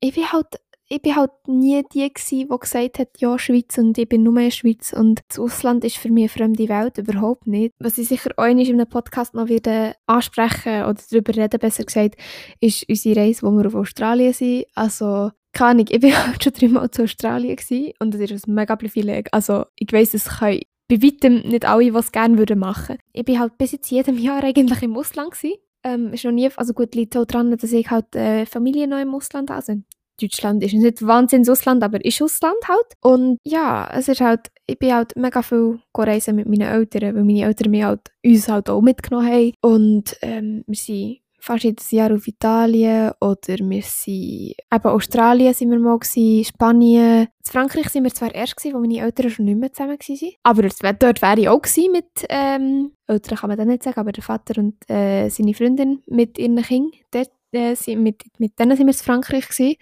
ich 0.00 0.14
bin 0.14 0.32
halt, 0.32 0.46
ich 0.88 1.02
bin 1.02 1.16
halt 1.16 1.30
nie 1.46 1.82
die 1.92 2.12
gewesen, 2.12 2.48
die 2.50 2.58
gesagt 2.58 2.98
hat, 2.98 3.08
ja, 3.18 3.38
Schweiz 3.38 3.78
und 3.78 3.96
ich 3.98 4.08
bin 4.08 4.22
nur 4.22 4.34
der 4.34 4.50
Schweiz 4.50 4.92
und 4.92 5.20
das 5.28 5.38
Ausland 5.38 5.84
ist 5.84 5.96
für 5.96 6.10
mich 6.10 6.24
eine 6.24 6.28
fremde 6.28 6.68
Welt, 6.68 6.98
überhaupt 6.98 7.46
nicht. 7.46 7.72
Was 7.78 7.98
ich 7.98 8.08
sicher 8.08 8.30
auch 8.36 8.44
in 8.44 8.58
einem 8.58 8.88
Podcast 8.88 9.34
noch 9.34 9.48
wieder 9.48 9.94
ansprechen 10.06 10.84
oder 10.84 11.00
darüber 11.10 11.36
reden, 11.36 11.60
besser 11.60 11.84
gesagt, 11.84 12.16
ist 12.60 12.88
unsere 12.88 13.20
Reise, 13.20 13.42
wo 13.42 13.50
wir 13.52 13.66
auf 13.66 13.74
Australien 13.74 14.32
sind. 14.32 14.66
Also, 14.74 15.30
keine 15.52 15.70
Ahnung, 15.70 15.86
ich 15.88 16.02
war 16.02 16.26
halt 16.26 16.44
schon 16.44 16.52
dreimal 16.52 16.90
zu 16.90 17.04
Australien 17.04 17.56
gewesen, 17.56 17.92
und 17.98 18.14
das 18.14 18.20
ist 18.20 18.46
ein 18.46 18.54
mega 18.54 18.76
Privileg. 18.76 19.28
Also 19.32 19.64
ich 19.76 19.92
weiss, 19.92 20.14
es 20.14 20.38
können 20.38 20.60
bei 20.92 21.06
weitem 21.06 21.40
nicht 21.48 21.64
alle, 21.64 21.90
die 21.90 21.96
es 21.96 22.12
gerne 22.12 22.38
würden 22.38 22.58
machen. 22.58 22.98
Ich 23.12 23.24
bin 23.24 23.38
halt 23.38 23.56
bis 23.56 23.72
jetzt 23.72 23.90
jedem 23.90 24.18
Jahr 24.18 24.44
eigentlich 24.44 24.82
im 24.82 24.96
Ausland 24.96 25.32
gewesen. 25.32 25.56
Ähm, 25.84 26.12
ist 26.12 26.24
noch 26.24 26.32
nie, 26.32 26.48
also 26.54 26.74
gut, 26.74 26.94
liegt 26.94 27.16
auch 27.16 27.24
daran, 27.24 27.50
dass 27.50 27.72
ich 27.72 27.90
halt 27.90 28.14
äh, 28.14 28.46
Familie 28.46 28.86
noch 28.86 29.00
im 29.00 29.14
Ausland 29.14 29.50
habe. 29.50 29.56
Also 29.56 29.82
Deutschland 30.20 30.62
ist 30.62 30.74
nicht 30.74 31.04
wahnsinnig 31.04 31.50
Ausland, 31.50 31.82
aber 31.82 32.04
ist 32.04 32.22
Ausland 32.22 32.58
halt. 32.68 32.86
Und 33.00 33.38
ja, 33.44 33.90
es 33.92 34.08
ist 34.08 34.20
halt, 34.20 34.48
ich 34.66 34.78
bin 34.78 34.92
halt 34.94 35.16
mega 35.16 35.42
viel 35.42 35.80
reisen 35.96 36.36
mit 36.36 36.46
meinen 36.46 36.68
Eltern, 36.68 37.16
weil 37.16 37.24
meine 37.24 37.42
Eltern 37.42 37.70
mich 37.70 37.82
halt, 37.82 38.12
uns 38.24 38.48
halt 38.48 38.70
auch 38.70 38.82
mitgenommen 38.82 39.26
haben. 39.26 39.52
Und 39.62 40.16
ähm, 40.20 40.62
wir 40.66 40.76
sind 40.76 41.18
fast 41.42 41.64
jedes 41.64 41.90
Jahr 41.90 42.14
auf 42.14 42.28
Italien 42.28 43.10
oder 43.20 43.58
wir 43.58 43.82
sind, 43.82 44.54
eben 44.72 44.84
Australien 44.84 45.52
sind 45.52 45.70
wir 45.70 45.78
mal 45.78 45.98
gewesen, 45.98 46.44
Spanien. 46.44 47.22
In 47.22 47.50
Frankreich 47.50 47.88
sind 47.88 48.04
wir 48.04 48.14
zwar 48.14 48.32
erst 48.32 48.56
gewesen, 48.56 48.76
wo 48.76 48.78
meine 48.78 49.00
Eltern 49.00 49.28
schon 49.28 49.46
nicht 49.46 49.58
mehr 49.58 49.72
zusammen 49.72 49.98
waren, 49.98 50.32
aber 50.44 50.62
dort 51.00 51.20
wäre 51.20 51.40
ich 51.40 51.48
auch 51.48 51.60
gewesen 51.60 51.92
mit, 51.92 52.06
ähm, 52.28 52.92
Eltern 53.08 53.38
kann 53.38 53.48
man 53.48 53.58
das 53.58 53.66
nicht 53.66 53.82
sagen, 53.82 53.98
aber 53.98 54.12
der 54.12 54.22
Vater 54.22 54.60
und 54.60 54.76
äh, 54.88 55.28
seine 55.30 55.54
Freundin 55.54 56.02
mit 56.06 56.38
ihren 56.38 56.62
Kindern, 56.62 56.92
dort, 57.10 57.32
äh, 57.50 57.74
sind, 57.74 58.04
mit, 58.04 58.22
mit 58.38 58.56
denen 58.60 58.76
sind 58.76 58.86
wir 58.86 58.92
in 58.94 58.98
Frankreich 58.98 59.48
gewesen. 59.48 59.76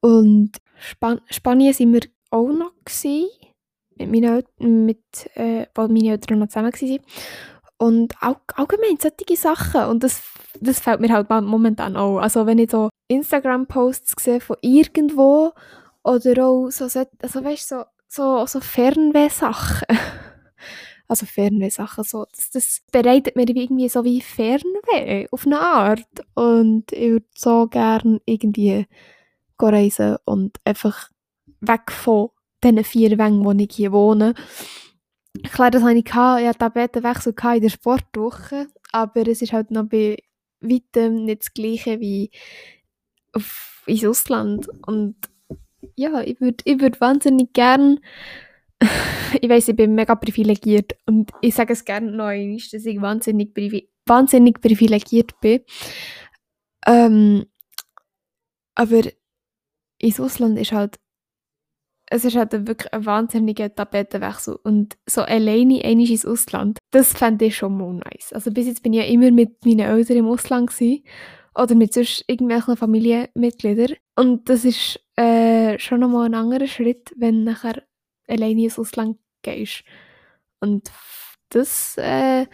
Und 0.00 0.52
Span 0.78 1.20
Spanien 1.28 1.74
sind 1.74 1.92
wir 1.92 2.02
auch 2.30 2.48
noch 2.48 2.72
gewesen, 2.84 3.28
mit 3.98 4.10
meinen 4.10 4.36
Eltern, 4.36 4.86
mit, 4.86 5.30
äh, 5.34 5.66
wo 5.74 5.88
meine 5.88 6.10
Eltern 6.10 6.38
noch 6.38 6.48
zusammen 6.48 6.72
waren. 6.72 7.00
Und 7.78 8.14
all, 8.20 8.36
allgemein 8.54 8.98
solche 8.98 9.36
Sachen. 9.36 9.84
Und 9.84 10.02
das, 10.02 10.22
das 10.60 10.80
fällt 10.80 11.00
mir 11.00 11.12
halt 11.12 11.28
momentan 11.30 11.96
auch. 11.96 12.18
Also 12.18 12.46
wenn 12.46 12.58
ich 12.58 12.70
so 12.70 12.88
Instagram-Posts 13.08 14.14
sehe 14.18 14.40
von 14.40 14.56
irgendwo 14.62 15.52
oder 16.02 16.46
auch 16.46 16.70
so, 16.70 16.84
also 16.84 17.44
weißt, 17.44 17.68
so, 17.68 17.84
so, 18.08 18.46
so 18.46 18.60
Fernwehsachen. 18.60 19.86
also 21.08 21.26
Fernwehsachen, 21.26 22.04
so, 22.04 22.24
das, 22.32 22.50
das 22.50 22.82
bereitet 22.92 23.36
mir 23.36 23.48
irgendwie 23.48 23.88
so 23.88 24.04
wie 24.04 24.20
Fernweh 24.20 25.28
auf 25.30 25.46
eine 25.46 25.60
Art. 25.60 26.06
Und 26.34 26.92
ich 26.92 27.10
würde 27.10 27.26
so 27.34 27.66
gerne 27.66 28.20
irgendwie 28.24 28.86
reisen 29.58 30.16
und 30.24 30.58
einfach 30.64 31.10
weg 31.60 31.90
von 31.90 32.30
diesen 32.62 32.84
vier 32.84 33.18
Wängen, 33.18 33.44
wo 33.44 33.52
ich 33.52 33.72
hier 33.72 33.92
wohne. 33.92 34.34
Klar, 35.44 35.70
das 35.70 35.82
hatte 35.82 35.98
ich, 35.98 36.04
gehabt. 36.04 36.40
ich 36.40 36.48
hatte 36.48 36.58
Tapetenwechsel 36.58 37.34
in 37.54 37.62
der 37.62 37.68
Sportwoche, 37.68 38.68
aber 38.92 39.26
es 39.26 39.42
ist 39.42 39.52
halt 39.52 39.70
noch 39.70 39.84
bei 39.84 40.16
weitem 40.60 41.24
nicht 41.24 41.42
das 41.42 41.54
Gleiche 41.54 42.00
wie 42.00 42.30
auf, 43.32 43.82
ins 43.86 44.04
Ausland. 44.04 44.68
Und 44.86 45.16
ja, 45.96 46.20
ich 46.22 46.40
würde 46.40 46.62
ich 46.64 46.80
würd 46.80 47.00
wahnsinnig 47.00 47.52
gern, 47.52 48.00
ich 49.40 49.48
weiß, 49.48 49.68
ich 49.68 49.76
bin 49.76 49.94
mega 49.94 50.14
privilegiert 50.14 50.96
und 51.06 51.30
ich 51.40 51.54
sage 51.54 51.72
es 51.72 51.84
gerne 51.84 52.10
noch 52.10 52.26
einmal, 52.26 52.58
dass 52.58 52.86
ich 52.86 53.00
wahnsinnig, 53.00 53.54
privi 53.54 53.88
wahnsinnig 54.06 54.60
privilegiert 54.60 55.40
bin. 55.40 55.62
Ähm, 56.86 57.46
aber 58.74 59.02
ins 59.98 60.20
Ausland 60.20 60.58
ist 60.58 60.72
halt 60.72 60.98
es 62.08 62.24
ist 62.24 62.36
halt 62.36 62.52
wirklich 62.52 62.92
ein 62.92 63.04
wahnsinniger 63.04 63.74
Tapetenwechsel. 63.74 64.58
Und 64.62 64.96
so 65.06 65.22
alleine 65.22 65.84
einmal 65.84 66.10
ins 66.10 66.26
Ausland, 66.26 66.78
das 66.92 67.12
fände 67.12 67.46
ich 67.46 67.56
schon 67.56 67.76
mal 67.76 67.92
nice. 67.94 68.32
Also 68.32 68.50
bis 68.50 68.66
jetzt 68.66 68.82
bin 68.82 68.92
ich 68.92 69.00
ja 69.00 69.06
immer 69.06 69.30
mit 69.30 69.64
meinen 69.64 69.80
Eltern 69.80 70.18
im 70.18 70.28
Ausland 70.28 70.70
gewesen, 70.70 71.02
oder 71.56 71.74
mit 71.74 71.94
sonst 71.94 72.24
irgendwelchen 72.26 72.76
Familienmitgliedern. 72.76 73.96
Und 74.14 74.48
das 74.48 74.64
ist 74.64 75.00
äh, 75.16 75.78
schon 75.78 76.00
nochmal 76.00 76.26
ein 76.26 76.34
anderer 76.34 76.66
Schritt, 76.66 77.12
wenn 77.16 77.44
nachher 77.44 77.82
alleine 78.28 78.64
ins 78.64 78.78
Ausland 78.78 79.18
gehst. 79.42 79.82
Und 80.60 80.90
das, 81.50 81.96
äh, 81.98 82.46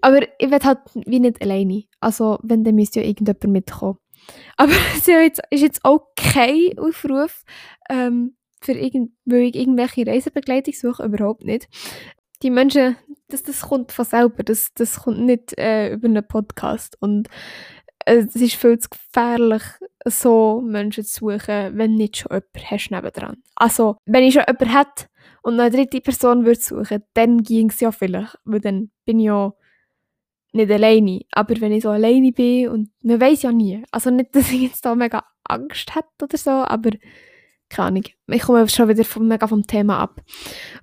aber 0.00 0.22
ich 0.40 0.50
will 0.50 0.58
halt 0.62 0.78
wie 0.94 1.20
nicht 1.20 1.40
alleine. 1.40 1.84
Also 2.00 2.38
wenn, 2.42 2.64
dann 2.64 2.74
müsste 2.74 3.00
ja 3.00 3.06
irgendjemand 3.06 3.44
mitkommen. 3.44 3.98
Aber 4.56 4.72
es 4.96 5.08
ist 5.08 5.62
jetzt 5.62 5.84
auch 5.84 6.08
kein 6.16 6.78
Aufruf, 6.78 7.44
ähm, 7.88 8.36
für 8.64 8.72
irgend, 8.72 9.12
weil 9.24 9.42
ich 9.42 9.56
irgendwelche 9.56 10.06
Reisebegleitung 10.06 10.74
suche, 10.74 11.04
überhaupt 11.04 11.44
nicht. 11.44 11.68
Die 12.42 12.50
Menschen, 12.50 12.96
das, 13.28 13.42
das 13.42 13.62
kommt 13.62 13.92
von 13.92 14.04
selber, 14.04 14.42
das, 14.42 14.72
das 14.74 15.00
kommt 15.00 15.20
nicht 15.20 15.58
äh, 15.58 15.92
über 15.92 16.08
einen 16.08 16.26
Podcast 16.26 16.96
und 17.00 17.28
äh, 18.04 18.16
es 18.16 18.36
ist 18.36 18.54
viel 18.54 18.78
zu 18.78 18.88
gefährlich, 18.90 19.62
so 20.04 20.60
Menschen 20.60 21.04
zu 21.04 21.20
suchen, 21.20 21.76
wenn 21.76 21.94
nicht 21.94 22.16
schon 22.18 22.32
jemand 22.32 22.70
hast 22.70 22.90
nebendran. 22.90 23.42
Also, 23.54 23.96
wenn 24.04 24.24
ich 24.24 24.34
schon 24.34 24.44
jemanden 24.46 24.76
hätte 24.76 25.06
und 25.42 25.58
eine 25.60 25.70
dritte 25.70 26.00
Person 26.00 26.44
würde 26.44 26.60
suchen, 26.60 27.04
dann 27.14 27.42
ging 27.42 27.70
es 27.70 27.80
ja 27.80 27.92
vielleicht, 27.92 28.38
weil 28.44 28.60
dann 28.60 28.90
bin 29.04 29.20
ich 29.20 29.26
ja 29.26 29.52
nicht 30.52 30.70
alleine. 30.70 31.20
Aber 31.32 31.60
wenn 31.60 31.72
ich 31.72 31.82
so 31.82 31.90
alleine 31.90 32.32
bin 32.32 32.68
und 32.68 32.90
man 33.02 33.20
weiß 33.20 33.42
ja 33.42 33.52
nie, 33.52 33.82
also 33.90 34.10
nicht, 34.10 34.34
dass 34.34 34.50
ich 34.50 34.62
jetzt 34.62 34.84
da 34.84 34.94
mega 34.94 35.24
Angst 35.44 35.94
hätte 35.94 36.08
oder 36.22 36.36
so, 36.36 36.50
aber 36.50 36.90
keine 37.72 37.88
Ahnung. 37.88 38.04
Ich 38.28 38.42
komme 38.42 38.68
schon 38.68 38.88
wieder 38.88 39.04
vom, 39.04 39.26
mega 39.26 39.46
vom 39.46 39.66
Thema 39.66 39.98
ab. 39.98 40.20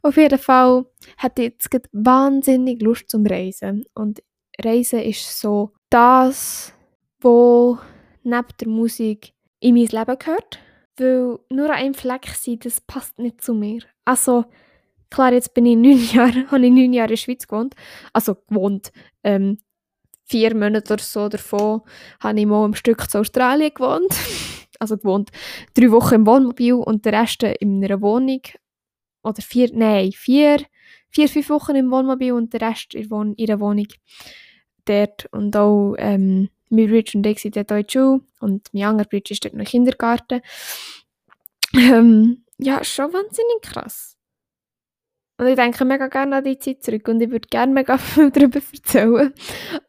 Auf 0.02 0.17
jeden 0.17 0.39
Fall 0.39 0.86
hatte 1.17 1.43
ich 1.43 1.54
jetzt 1.71 1.89
wahnsinnig 1.93 2.82
Lust 2.82 3.10
zum 3.10 3.25
Reisen. 3.25 3.86
Und 3.93 4.21
Reisen 4.62 4.99
ist 4.99 5.39
so 5.39 5.71
das, 5.89 6.73
wo 7.21 7.78
neben 8.23 8.47
der 8.60 8.67
Musik 8.67 9.34
in 9.60 9.75
mein 9.75 9.86
Leben 9.86 10.17
gehört. 10.17 10.60
Weil 10.97 11.39
nur 11.49 11.65
an 11.65 11.78
einem 11.78 11.93
Fleck 11.93 12.28
sein, 12.28 12.60
das 12.60 12.82
passt 12.82 13.19
nicht 13.19 13.41
zu 13.41 13.54
mir. 13.54 13.82
Also, 14.04 14.45
klar, 15.10 15.32
jetzt 15.32 15.54
bin 15.54 15.65
ich 15.65 15.78
neun 15.78 16.04
Jahre, 16.13 16.52
habe 16.52 16.65
ich 16.65 16.71
neun 16.71 16.93
Jahre 16.93 17.08
in 17.08 17.12
der 17.12 17.17
Schweiz 17.17 17.47
gewohnt. 17.47 17.75
Also 18.13 18.36
gewohnt. 18.47 18.91
Ähm, 19.23 19.60
vier 20.25 20.56
Monate 20.56 20.93
oder 20.93 21.04
so 21.04 21.30
davon 21.30 21.82
habe 22.19 22.39
ich 22.39 22.45
mal 22.45 22.65
im 22.65 22.75
Stück 22.75 23.10
zu 23.10 23.19
Australien 23.19 23.73
gewohnt. 23.73 24.13
also 24.80 24.98
gewohnt, 24.98 25.30
drei 25.74 25.92
Wochen 25.92 26.15
im 26.15 26.26
Wohnmobil 26.26 26.74
und 26.74 27.06
der 27.06 27.13
Rest 27.13 27.44
in 27.44 27.84
einer 27.84 28.02
Wohnung. 28.02 28.42
Oder 29.22 29.42
vier, 29.42 29.70
nein, 29.74 30.12
vier, 30.13 30.65
vier, 31.10 31.28
fünf 31.28 31.50
Wochen 31.50 31.76
im 31.76 31.92
Wohnmobil 31.92 32.32
und 32.32 32.54
der 32.54 32.62
Rest 32.62 32.96
in, 32.96 33.12
Wohn 33.12 33.34
in 33.34 33.46
der 33.46 33.60
Wohnung. 33.60 33.88
Dort 34.86 35.28
und 35.32 35.56
auch, 35.56 35.96
ähm, 35.98 36.50
mein 36.70 36.88
Bridge 36.88 37.18
und 37.18 37.26
ich 37.26 37.39
sind 37.39 37.56
dort 37.56 37.72
in 37.72 37.89
Schule 37.89 38.22
und 38.39 38.70
mein 38.74 38.84
anderer 38.84 39.08
Bridge 39.08 39.34
ist 39.34 39.44
dort 39.44 39.56
noch 39.56 39.65
Kindergarten. 39.65 40.42
Ähm, 41.76 42.46
ja, 42.58 42.84
schon 42.84 43.13
wahnsinnig 43.13 43.62
krass. 43.62 44.18
Und 45.38 45.48
ich 45.48 45.56
denke 45.56 45.86
mega 45.86 46.08
gerne 46.08 46.38
an 46.38 46.44
die 46.44 46.60
Zeit 46.60 46.84
zurück 46.84 47.08
und 47.08 47.22
ich 47.22 47.32
würde 47.32 47.48
gerne 47.48 47.74
mega 47.74 47.98
viel 47.98 48.32
darüber 48.32 48.60
erzählen. 48.74 49.34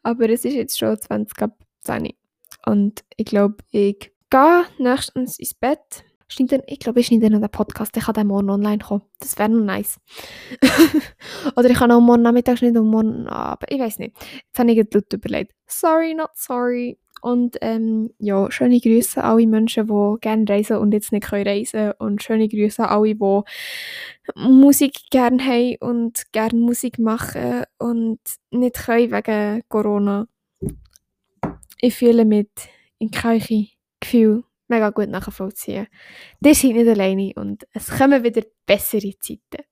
Aber 0.03 0.29
es 0.29 0.45
ist 0.45 0.53
jetzt 0.53 0.79
schon 0.79 0.97
20 0.97 1.41
ab 1.41 1.57
10. 1.81 2.13
Und 2.65 3.03
ich 3.17 3.25
glaube, 3.25 3.57
ich 3.71 4.10
gehe 4.31 4.65
nächstens 4.79 5.37
ins 5.37 5.53
Bett. 5.53 6.03
Dann, 6.39 6.61
ich 6.65 6.79
glaube, 6.79 7.01
ich 7.01 7.07
schneide 7.07 7.29
noch 7.29 7.41
den 7.41 7.49
Podcast, 7.49 7.95
ich 7.97 8.03
kann 8.03 8.13
dann 8.13 8.27
morgen 8.27 8.49
online 8.49 8.77
kommen. 8.77 9.03
Das 9.19 9.37
wäre 9.37 9.49
noch 9.49 9.65
nice. 9.65 9.99
Oder 11.57 11.69
ich 11.69 11.77
kann 11.77 11.91
auch 11.91 11.99
morgen 11.99 12.21
Nachmittag 12.21 12.57
schneiden 12.57 12.77
und 12.77 12.87
morgen 12.87 13.27
Abend, 13.27 13.69
ich 13.69 13.79
weiß 13.79 13.99
nicht. 13.99 14.15
Jetzt 14.17 14.57
habe 14.57 14.71
ich 14.71 14.77
gerade 14.77 15.05
überlegt. 15.13 15.53
Sorry, 15.67 16.13
not 16.13 16.29
sorry. 16.35 16.97
Und 17.21 17.57
ähm, 17.61 18.11
ja, 18.17 18.49
schöne 18.49 18.79
Grüße 18.79 19.21
an 19.21 19.31
alle 19.31 19.47
Menschen, 19.47 19.87
die 19.87 20.19
gerne 20.21 20.49
reisen 20.49 20.77
und 20.77 20.93
jetzt 20.93 21.11
nicht 21.11 21.25
können 21.25 21.47
reisen 21.47 21.91
Und 21.99 22.23
schöne 22.23 22.47
Grüße 22.47 22.81
an 22.81 22.89
alle, 22.89 23.13
die 23.13 23.41
Musik 24.35 25.01
gerne 25.11 25.43
haben 25.43 25.75
und 25.81 26.31
gerne 26.31 26.57
Musik 26.57 26.97
machen 26.97 27.65
und 27.77 28.19
nicht 28.51 28.75
können 28.75 29.11
wegen 29.11 29.63
Corona. 29.67 30.27
Ich 31.79 31.95
fühle 31.95 32.25
mich 32.25 32.47
in 32.99 33.11
keinem 33.11 33.67
Gefühl 34.01 34.43
mega 34.71 34.89
gut 34.89 35.09
nachvollziehen. 35.09 35.87
Ihr 36.43 36.55
seid 36.55 36.73
nicht 36.73 36.87
alleine 36.87 37.33
und 37.35 37.67
es 37.73 37.89
kommen 37.89 38.23
wieder 38.23 38.41
bessere 38.65 39.13
Zeiten. 39.19 39.65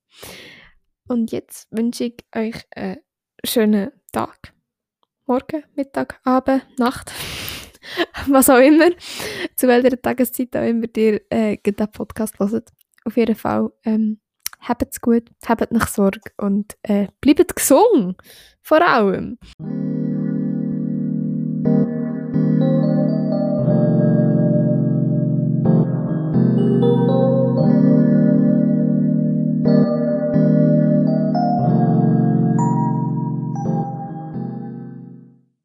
Und 1.08 1.32
jetzt 1.32 1.68
wünsche 1.72 2.04
ich 2.04 2.18
euch 2.36 2.66
einen 2.76 2.98
schönen 3.44 3.92
Tag. 4.12 4.54
Morgen, 5.26 5.64
Mittag, 5.76 6.20
Abend, 6.24 6.68
Nacht, 6.78 7.12
was 8.28 8.50
auch 8.50 8.58
immer, 8.58 8.90
zu 9.56 9.68
welcher 9.68 10.00
Tageszeit 10.00 10.56
auch 10.56 10.68
immer 10.68 10.88
ihr 10.96 11.22
äh, 11.32 11.58
den 11.58 11.92
Podcast 11.92 12.38
hört. 12.40 12.70
Auf 13.06 13.16
jeden 13.16 13.36
Fall, 13.36 13.72
ähm, 13.86 14.20
es 14.92 15.02
gut, 15.02 15.30
habt 15.48 15.72
nach 15.72 15.88
Sorge 15.88 16.32
und 16.38 16.78
äh, 16.84 17.08
bleibt 17.22 17.56
gesund, 17.56 18.18
vor 18.62 18.82
allem. 18.82 19.38